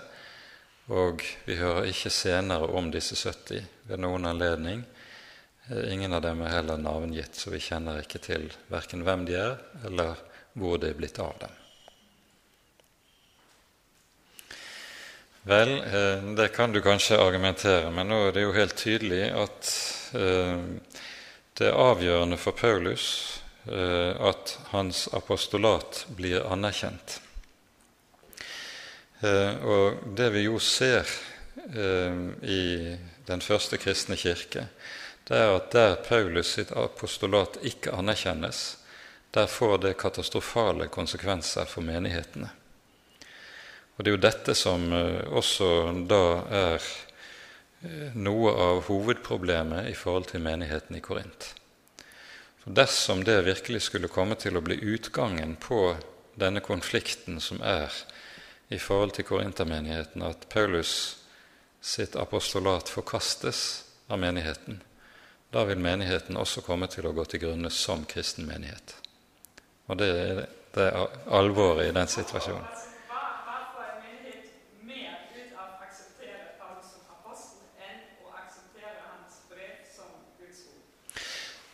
[0.91, 4.83] Og vi hører ikke senere om disse 70 ved noen anledning.
[5.69, 9.39] Eh, ingen av dem er heller navngitt, så vi kjenner ikke til verken hvem de
[9.39, 9.55] er,
[9.87, 10.19] eller
[10.57, 11.55] hvor det er blitt av dem.
[15.47, 19.71] Vel, eh, det kan du kanskje argumentere, men nå er det jo helt tydelig at
[20.15, 20.59] Eh,
[21.57, 23.33] det er avgjørende for Paulus
[23.67, 27.17] at hans apostolat blir anerkjent.
[29.67, 31.09] Og det vi jo ser
[32.47, 32.61] i
[33.27, 34.67] den første kristne kirke,
[35.27, 38.77] det er at der Paulus sitt apostolat ikke anerkjennes,
[39.35, 42.49] der får det katastrofale konsekvenser for menighetene.
[43.97, 45.67] Og Det er jo dette som også
[46.07, 46.23] da
[46.53, 46.87] er
[48.17, 51.51] noe av hovedproblemet i forhold til menigheten i Korint.
[52.63, 55.95] For Dersom det virkelig skulle komme til å bli utgangen på
[56.37, 57.93] denne konflikten som er
[58.69, 61.17] i forhold til korintermenigheten, at Paulus
[61.87, 64.81] sitt apostolat forkastes av menigheten,
[65.51, 68.97] da vil menigheten også komme til å gå til grunne som kristen menighet.
[69.87, 70.43] Og det er
[70.75, 70.89] det
[71.31, 72.67] alvoret i den situasjonen.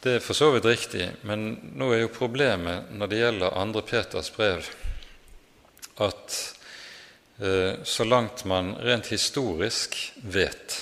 [0.03, 3.84] Det er for så vidt riktig, men nå er jo problemet når det gjelder 2.
[3.88, 4.68] Peters brev,
[6.03, 6.52] at
[7.84, 10.76] så langt man rent historisk vet,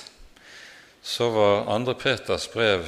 [1.02, 2.86] så var andre Peters brev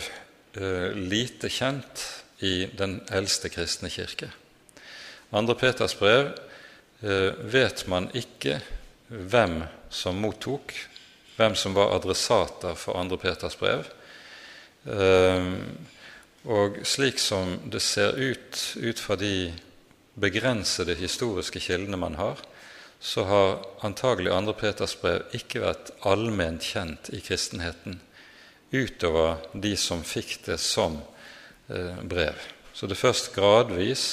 [0.54, 2.04] eh, lite kjent
[2.38, 4.30] i den eldste kristne kirke.
[5.34, 6.30] Andre Peters brev
[7.02, 8.60] eh, vet man ikke
[9.08, 10.74] hvem som mottok,
[11.34, 13.88] hvem som var adressater for andre Peters brev.
[14.86, 15.50] Eh,
[16.44, 19.50] og slik som det ser ut ut fra de
[20.20, 22.38] begrensede historiske kildene man har,
[23.04, 24.52] så har antagelig 2.
[24.56, 27.98] Peters brev ikke vært allment kjent i kristenheten
[28.72, 30.96] utover de som fikk det som
[31.68, 32.40] eh, brev.
[32.72, 34.06] Så det er først gradvis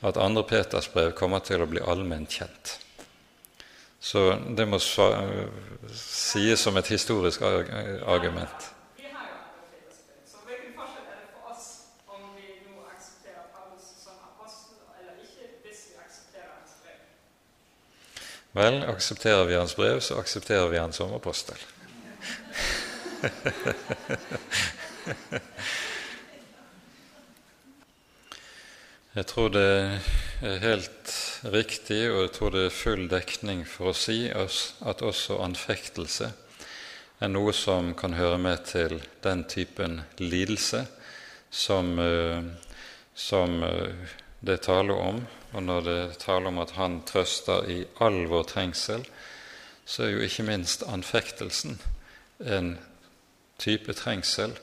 [0.00, 0.46] at 2.
[0.48, 2.78] Peters brev kommer til å bli allment kjent.
[4.00, 4.24] Så
[4.56, 8.71] det må sies som et historisk argument.
[18.52, 21.14] Vel, aksepterer vi hans brev, så aksepterer vi han som.
[29.12, 30.00] Jeg tror det
[30.40, 31.12] er helt
[31.52, 36.30] riktig, og jeg tror det er full dekning for å si at også anfektelse
[37.20, 40.86] er noe som kan høre med til den typen lidelse
[41.52, 42.40] som, eh,
[43.14, 45.22] som eh, det taler om.
[45.52, 49.04] Og når det taler om at han trøster i all vår trengsel,
[49.84, 51.78] så er jo ikke minst anfektelsen
[52.40, 52.76] en
[53.58, 54.54] type trengsel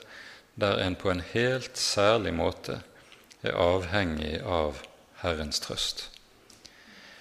[0.60, 2.82] der en på en helt særlig måte
[3.44, 4.82] er avhengig av
[5.22, 6.10] Herrens trøst.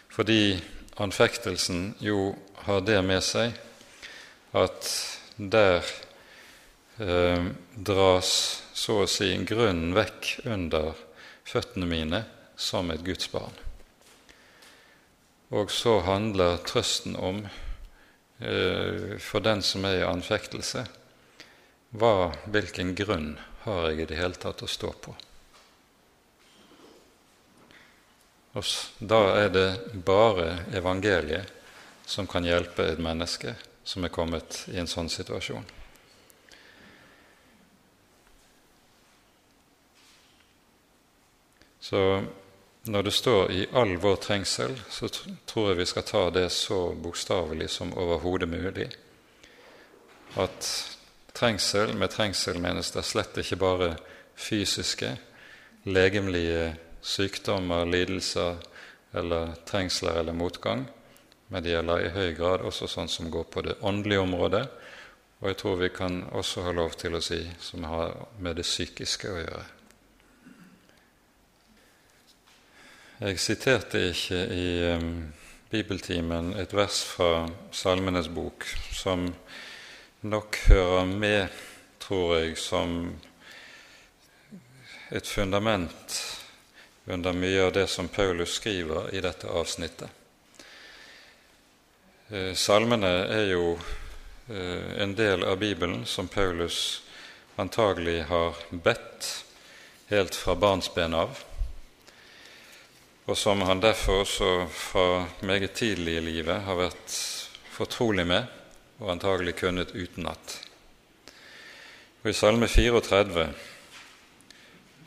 [0.09, 0.59] Fordi
[0.99, 2.33] anfektelsen jo
[2.67, 3.55] har det med seg
[4.59, 4.89] at
[5.37, 5.85] der
[6.99, 7.45] eh,
[7.77, 8.33] dras
[8.75, 10.99] så å si grunnen vekk under
[11.47, 12.25] føttene mine
[12.59, 13.55] som et Guds barn.
[15.55, 17.47] Og så handler trøsten om,
[18.39, 20.85] eh, for den som er i anfektelse,
[21.95, 25.15] hva, hvilken grunn har jeg i det hele tatt å stå på?
[28.59, 28.65] Og
[28.99, 29.69] da er det
[30.05, 31.47] bare evangeliet
[32.07, 33.55] som kan hjelpe et menneske
[33.85, 35.65] som er kommet i en sånn situasjon.
[41.81, 42.01] Så
[42.89, 45.09] når det står 'i all vår trengsel', så
[45.47, 48.89] tror jeg vi skal ta det så bokstavelig som overhodet mulig.
[50.37, 50.97] At
[51.35, 53.97] trengsel med trengsel menes det slett ikke bare
[54.37, 55.19] fysiske,
[55.85, 58.57] legemlige sykdommer, lidelser
[59.15, 60.89] eller trengsler eller motgang,
[61.49, 64.69] men det gjelder i høy grad også sånn som går på det åndelige området,
[65.41, 68.67] og jeg tror vi kan også ha lov til å si som har med det
[68.67, 69.78] psykiske å gjøre.
[73.19, 74.67] Jeg siterte ikke i
[75.73, 78.63] bibeltimen et vers fra Salmenes bok
[78.95, 79.25] som
[80.23, 81.57] nok hører med,
[81.99, 82.93] tror jeg, som
[85.11, 86.15] et fundament
[87.11, 90.15] under mye av det som Paulus skriver i dette avsnittet.
[92.31, 93.75] Eh, salmene er jo
[94.47, 97.03] eh, en del av Bibelen som Paulus
[97.59, 99.35] antagelig har bedt
[100.15, 101.48] helt fra barnsben av
[103.29, 107.17] og som han derfor også fra meget tidlig i livet har vært
[107.75, 108.47] fortrolig med
[108.99, 110.55] og antagelig kunnet utenat.
[112.23, 113.45] Og I Salme 34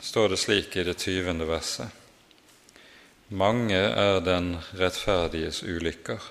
[0.00, 1.90] står det slik i det tyvende verset.:
[3.28, 6.22] Mange er den rettferdiges ulykker,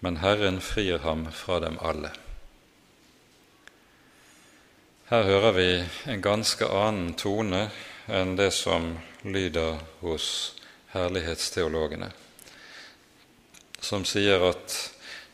[0.00, 2.12] men Herren frir ham fra dem alle.
[5.10, 5.70] Her hører vi
[6.06, 7.70] en ganske annen tone
[8.08, 10.54] enn det som lyder hos
[10.92, 12.10] herlighetsteologene,
[13.80, 14.76] som sier at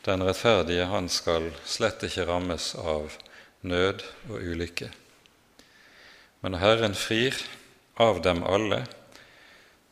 [0.05, 3.17] den rettferdige han skal slett ikke rammes av
[3.61, 4.89] nød og ulykke.
[6.39, 7.35] Men når Herren frir
[7.99, 8.85] av dem alle,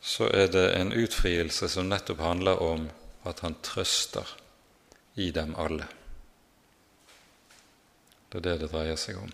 [0.00, 2.88] så er det en utfrielse som nettopp handler om
[3.28, 4.24] at han trøster
[5.18, 5.84] i dem alle.
[8.30, 9.30] Det er det det dreier seg om.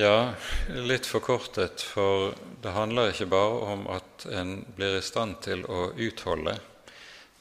[0.00, 0.34] Ja,
[0.68, 5.88] litt forkortet, for det handler ikke bare om at en blir i stand til å
[5.98, 6.54] utholde,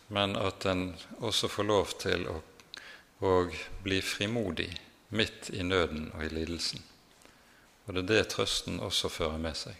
[0.09, 0.81] men at en
[1.21, 2.39] også får lov til å,
[3.21, 3.35] å
[3.85, 4.71] bli frimodig
[5.13, 6.81] midt i nøden og i lidelsen.
[7.85, 9.77] Og det er det trøsten også fører med seg.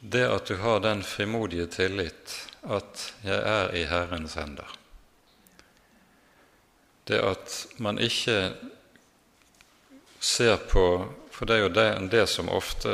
[0.00, 4.82] Det at du har den frimodige tillit at 'jeg er i Herrens hender'
[7.06, 8.54] det at man ikke
[10.20, 10.86] ser på
[11.36, 12.92] For det er jo det, det som ofte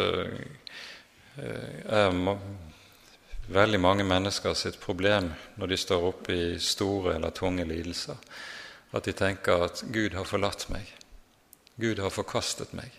[1.39, 2.16] eh, er
[3.47, 8.18] veldig mange mennesker sitt problem når de står oppe i store eller tunge lidelser,
[8.90, 10.90] at de tenker at 'Gud har forlatt meg',
[11.78, 12.98] 'Gud har forkastet meg'.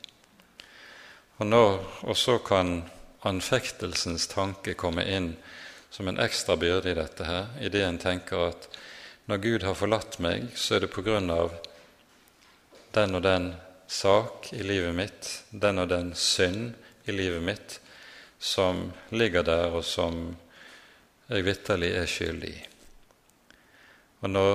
[1.38, 2.84] Og, når, og så kan
[3.28, 5.34] anfektelsens tanke komme inn
[5.92, 8.68] som en ekstra byrde i dette her, idet en tenker at
[9.26, 11.54] når Gud har forlatt meg, så er det på grunn av
[12.94, 13.54] den og den
[13.88, 16.74] sak i livet mitt, den og den synd
[17.08, 17.80] i livet mitt,
[18.40, 20.36] som ligger der, og som
[21.30, 22.62] jeg vitterlig er skyldig i.
[24.24, 24.54] Og når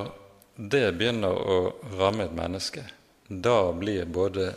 [0.59, 1.59] det begynner å
[1.97, 2.85] ramme et menneske,
[3.28, 4.51] da blir både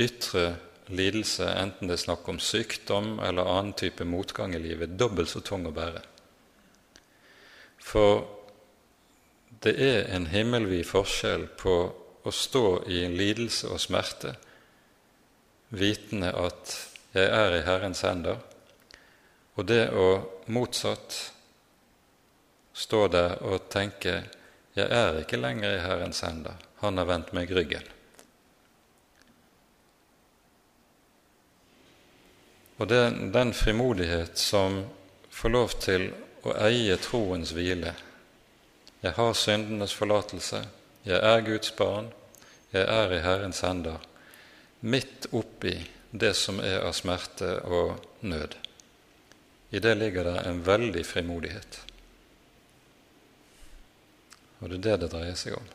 [0.00, 0.46] ytre
[0.92, 5.42] lidelse, enten det er snakk om sykdom eller annen type motgang i livet, dobbelt så
[5.44, 6.02] tung å bære.
[7.86, 8.24] For
[9.66, 11.76] det er en himmelvid forskjell på
[12.26, 14.34] å stå i lidelse og smerte,
[15.74, 16.74] vitende at
[17.16, 18.38] jeg er i Herrens hender,
[19.56, 20.08] og det å
[20.52, 21.16] motsatt
[22.76, 24.20] stå der og tenke
[24.76, 27.86] jeg er ikke lenger i Herrens hender, han har vendt meg ryggen.
[32.76, 33.00] Og det
[33.32, 34.82] den frimodighet som
[35.32, 36.10] får lov til
[36.44, 37.94] å eie troens hvile.
[39.06, 40.64] Jeg har syndenes forlatelse,
[41.06, 42.08] jeg er Guds barn,
[42.72, 44.00] jeg er i Herrens hender,
[44.82, 45.76] midt oppi
[46.10, 48.56] det som er av smerte og nød.
[49.70, 51.78] I det ligger det en veldig frimodighet.
[54.58, 55.72] Og det er det det dreier seg om.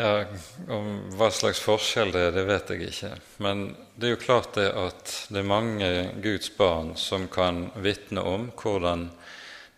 [0.00, 0.24] Ja,
[0.72, 3.14] om Hva slags forskjell det er, det vet jeg ikke.
[3.44, 5.90] Men det er jo klart det at det er mange
[6.24, 9.12] Guds barn som kan vitne om hvordan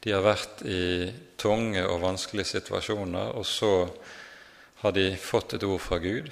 [0.03, 3.87] de har vært i tunge og vanskelige situasjoner, og så
[4.83, 6.31] har de fått et ord fra Gud.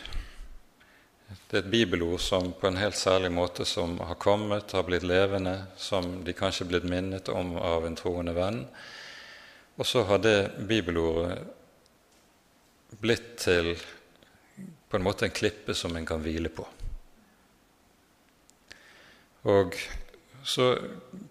[1.30, 5.06] Det er et bibelord som på en helt særlig måte som har kommet, har blitt
[5.06, 8.64] levende, som de kanskje er blitt minnet om av en troende venn.
[9.78, 11.38] Og så har det bibelordet
[12.98, 13.76] blitt til
[14.90, 16.66] på en måte en klippe som en kan hvile på.
[19.47, 19.78] Og
[20.42, 20.78] så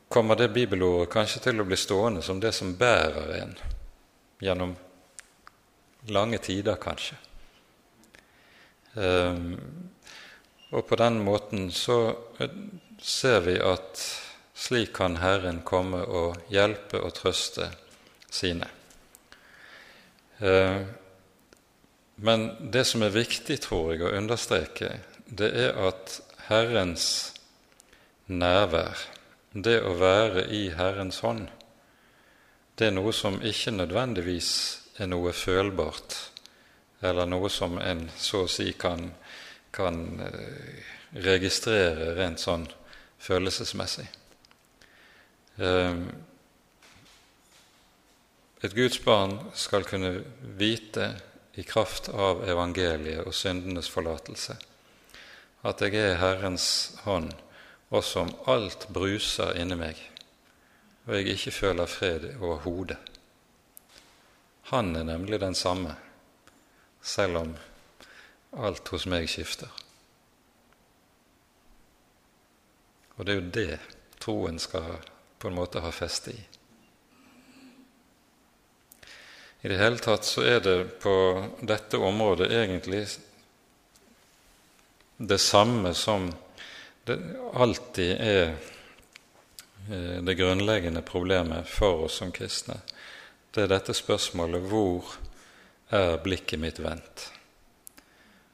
[0.07, 3.56] kommer det bibelordet kanskje til å bli stående som det som bærer en
[4.40, 4.76] gjennom
[6.14, 7.18] lange tider, kanskje.
[8.94, 9.57] Um,
[10.69, 12.15] og på den måten så
[13.02, 14.02] ser vi at
[14.60, 17.69] slik kan Herren komme og hjelpe og trøste
[18.31, 18.68] sine.
[20.40, 20.86] Uh,
[22.19, 26.19] men det som er viktig, tror jeg, å understreke, det er at
[26.49, 27.06] Herrens
[28.30, 29.06] nærvær,
[29.54, 31.48] det å være i Herrens hånd,
[32.80, 34.52] det er noe som ikke nødvendigvis
[35.02, 36.16] er noe følbart,
[37.02, 39.10] eller noe som en så å si kan,
[39.76, 40.80] kan eh,
[41.26, 42.68] registrere rent sånn
[43.24, 44.08] følelsesmessig.
[45.60, 46.00] Eh,
[48.64, 50.18] et Guds barn skal kunne
[50.60, 51.14] vite
[51.60, 54.56] i kraft av evangeliet og syndenes forlatelse,
[55.68, 56.68] at jeg er Herrens
[57.04, 57.34] hånd
[57.90, 59.98] også om alt bruser inni meg,
[61.07, 62.98] og jeg ikke føler fred over hodet.
[64.70, 65.95] Han er nemlig den samme,
[67.02, 67.56] selv om
[68.53, 69.70] alt hos meg skifter.
[73.18, 73.80] Og det er jo det
[74.22, 74.99] troen skal
[75.40, 76.40] på en måte ha feste i.
[79.61, 81.14] I det hele tatt så er det på
[81.60, 83.02] dette området egentlig
[85.18, 86.30] det samme som
[87.10, 87.18] det
[87.53, 88.44] alltid er
[89.90, 92.77] eh, det grunnleggende problemet for oss som kristne.
[93.52, 95.15] Det er dette spørsmålet hvor
[95.90, 97.26] er blikket mitt vendt?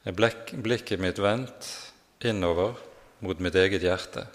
[0.06, 1.70] Er blikket mitt vendt
[2.24, 2.76] innover
[3.20, 4.26] mot mitt eget hjerte?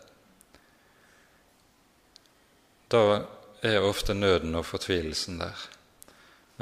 [2.92, 3.06] Da
[3.64, 5.70] er ofte nøden og fortvilelsen der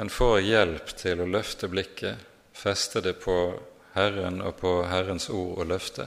[0.00, 2.16] men får hjelp til å løfte blikket,
[2.56, 3.34] feste det på
[3.92, 6.06] Herren og på Herrens ord og løfte,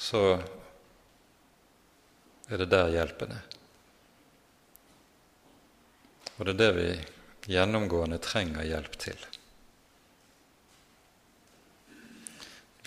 [0.00, 0.40] så
[2.48, 3.42] er det der hjelpen er.
[6.38, 6.88] Og det er det vi
[7.52, 9.18] gjennomgående trenger hjelp til.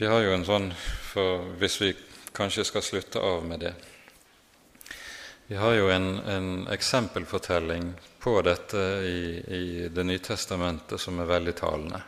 [0.01, 0.71] Vi har jo en sånn,
[1.13, 1.91] for hvis vi
[2.33, 3.75] kanskje skal slutte av med det
[5.45, 7.91] Vi har jo en, en eksempelfortelling
[8.23, 9.21] på dette i,
[9.53, 11.99] i Det nye testamentet som er veldig talende.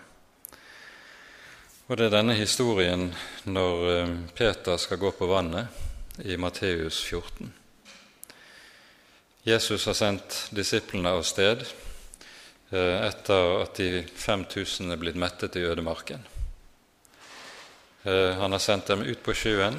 [1.85, 3.11] Og Det er denne historien
[3.45, 7.51] når eh, Peter skal gå på vannet i Matteus 14.
[9.45, 15.67] Jesus har sendt disiplene av sted eh, etter at de 5000 er blitt mettet i
[15.69, 16.25] ødemarken.
[18.01, 19.77] Eh, han har sendt dem ut på sjøen,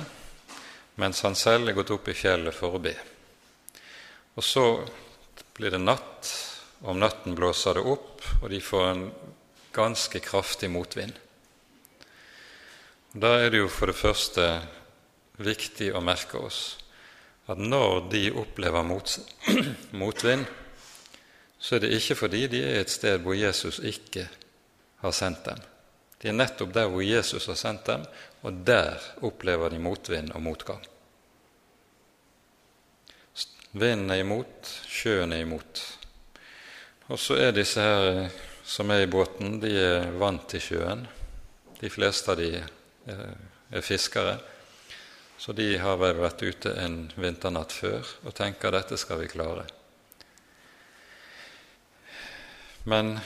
[1.02, 2.94] mens han selv er gått opp i fjellet for å be.
[4.38, 4.68] Og så
[5.58, 6.34] blir det natt.
[6.86, 9.06] Om natten blåser det opp, og de får en
[9.74, 11.25] ganske kraftig motvind.
[13.16, 14.42] Da er det jo for det første
[15.40, 16.60] viktig å merke oss
[17.48, 18.84] at når de opplever
[20.02, 20.44] motvind,
[21.56, 24.26] så er det ikke fordi de er et sted hvor Jesus ikke
[25.00, 25.64] har sendt dem.
[26.20, 28.04] De er nettopp der hvor Jesus har sendt dem,
[28.44, 30.84] og der opplever de motvind og motgang.
[33.76, 35.82] Vinden er imot, sjøen er imot.
[37.08, 38.28] Og så er disse her
[38.66, 41.06] som er i båten, de er vant til sjøen.
[41.80, 42.50] De fleste av de
[43.06, 44.36] er fiskere.
[45.38, 49.66] Så de har vel vært ute en vinternatt før og tenker dette skal vi klare.
[52.86, 53.18] Men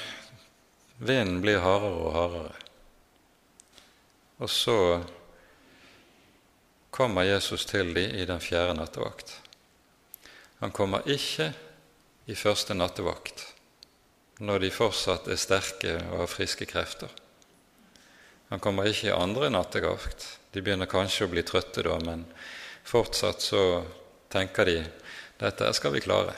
[0.98, 2.52] vinden blir hardere og hardere.
[4.40, 4.77] Og så
[6.90, 9.36] kommer Jesus til dem i den fjerde nattevakt.
[10.61, 11.52] Han kommer ikke
[12.28, 13.47] i første nattevakt
[14.40, 17.12] når de fortsatt er sterke og har friske krefter.
[18.51, 20.27] Han kommer ikke i andre nattevakt.
[20.51, 22.24] De begynner kanskje å bli trøtte da, men
[22.82, 23.64] fortsatt så
[24.31, 24.78] tenker de
[25.39, 26.35] dette skal vi klare.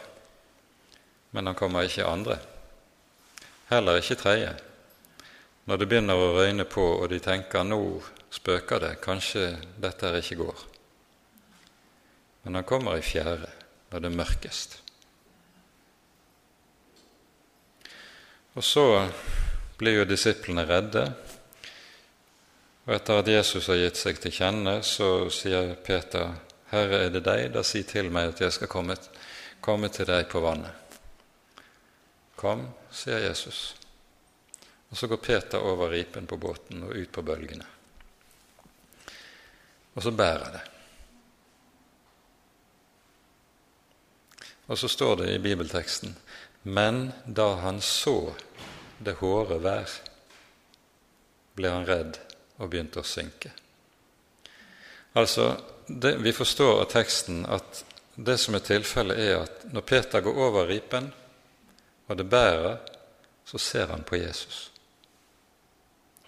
[1.32, 2.36] Men han kommer ikke i andre.
[3.72, 4.52] Heller ikke tredje.
[5.64, 7.80] Når det begynner å røyne på, og de tenker nå
[8.32, 10.62] spøker det, kanskje dette her ikke går.
[12.44, 13.48] Men han kommer i fjerde,
[13.90, 14.78] når det er mørkest.
[18.52, 18.86] Og så
[19.80, 21.06] blir jo disiplene redde,
[22.86, 26.34] og etter at Jesus har gitt seg til kjenne, så sier Peter,
[26.70, 27.52] 'Herre, er det deg?
[27.52, 28.96] Da si til meg at jeg skal komme,
[29.60, 30.98] komme til deg på vannet.'
[32.36, 33.74] Kom, sier Jesus.
[34.90, 37.64] Og så går Peter over ripen på båten og ut på bølgene
[39.94, 40.62] og så bærer det.
[44.66, 46.16] Og så står det i bibelteksten
[46.62, 48.34] Men da han så
[49.02, 49.90] det hårde vær,
[51.59, 52.20] ble han redd
[52.62, 53.51] og begynte å synke.
[55.18, 55.56] Altså,
[55.86, 57.84] det, Vi forstår av teksten at
[58.14, 61.10] det som er tilfellet, er at når Peter går over ripen,
[62.06, 62.76] og det bærer,
[63.44, 64.70] så ser han på Jesus.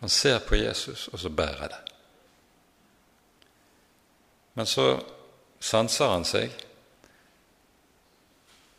[0.01, 1.81] Han ser på Jesus, og så bærer det.
[4.55, 4.87] Men så
[5.61, 6.53] sanser han seg.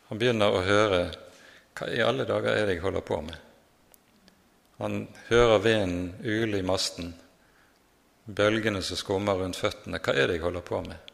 [0.08, 1.00] Han begynner å høre
[1.76, 3.36] hva i alle dager er det jeg holder på med?
[4.78, 7.14] Han hører vinden ule i masten,
[8.26, 10.00] bølgene som skummer rundt føttene.
[10.02, 11.12] Hva er det jeg holder på med?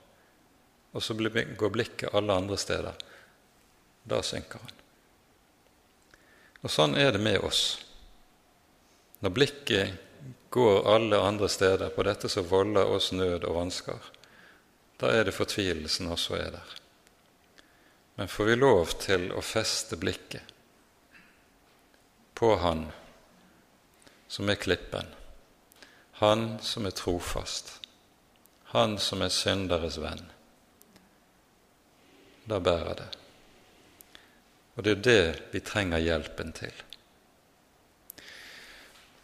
[0.92, 2.96] Og så går blikket alle andre steder.
[4.04, 4.78] Da synker han.
[6.62, 7.62] Og sånn er det med oss.
[9.22, 9.94] Når blikket
[10.52, 13.98] går alle andre steder på dette som volder oss nød og vansker,
[15.00, 16.74] da er det fortvilelsen også er der.
[18.20, 20.52] Men får vi lov til å feste blikket
[22.38, 22.84] på Han
[24.32, 25.06] som er klippen,
[26.22, 27.80] Han som er trofast,
[28.70, 30.22] Han som er synderes venn,
[32.46, 33.08] da bærer det.
[34.76, 36.78] Og det er det vi trenger hjelpen til.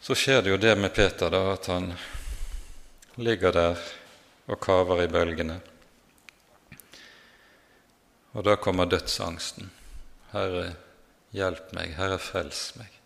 [0.03, 1.93] Så skjer det jo det med Peter, da, at han
[3.15, 3.87] ligger der
[4.51, 5.59] og kaver i bølgene.
[8.35, 9.71] Og da kommer dødsangsten.
[10.35, 10.73] Herre,
[11.31, 11.95] hjelp meg.
[11.95, 12.98] Herre, frels meg.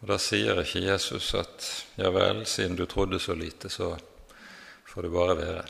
[0.00, 1.66] Og Da sier ikke Jesus at
[1.98, 3.96] ja vel, siden du trodde så lite, så
[4.86, 5.64] får det bare være.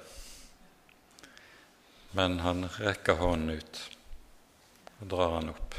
[2.11, 3.81] Men han rekker hånden ut
[5.01, 5.75] og drar han opp.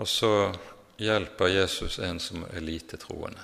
[0.00, 0.52] Og så
[1.00, 3.42] hjelper Jesus en som er lite troende.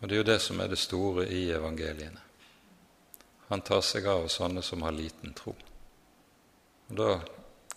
[0.00, 2.22] Og det er jo det som er det store i evangeliene.
[3.50, 5.52] Han tar seg av sånne som har liten tro.
[6.88, 7.20] Og Da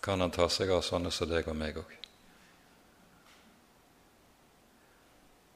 [0.02, 2.03] kan han ta seg av sånne som deg og meg òg.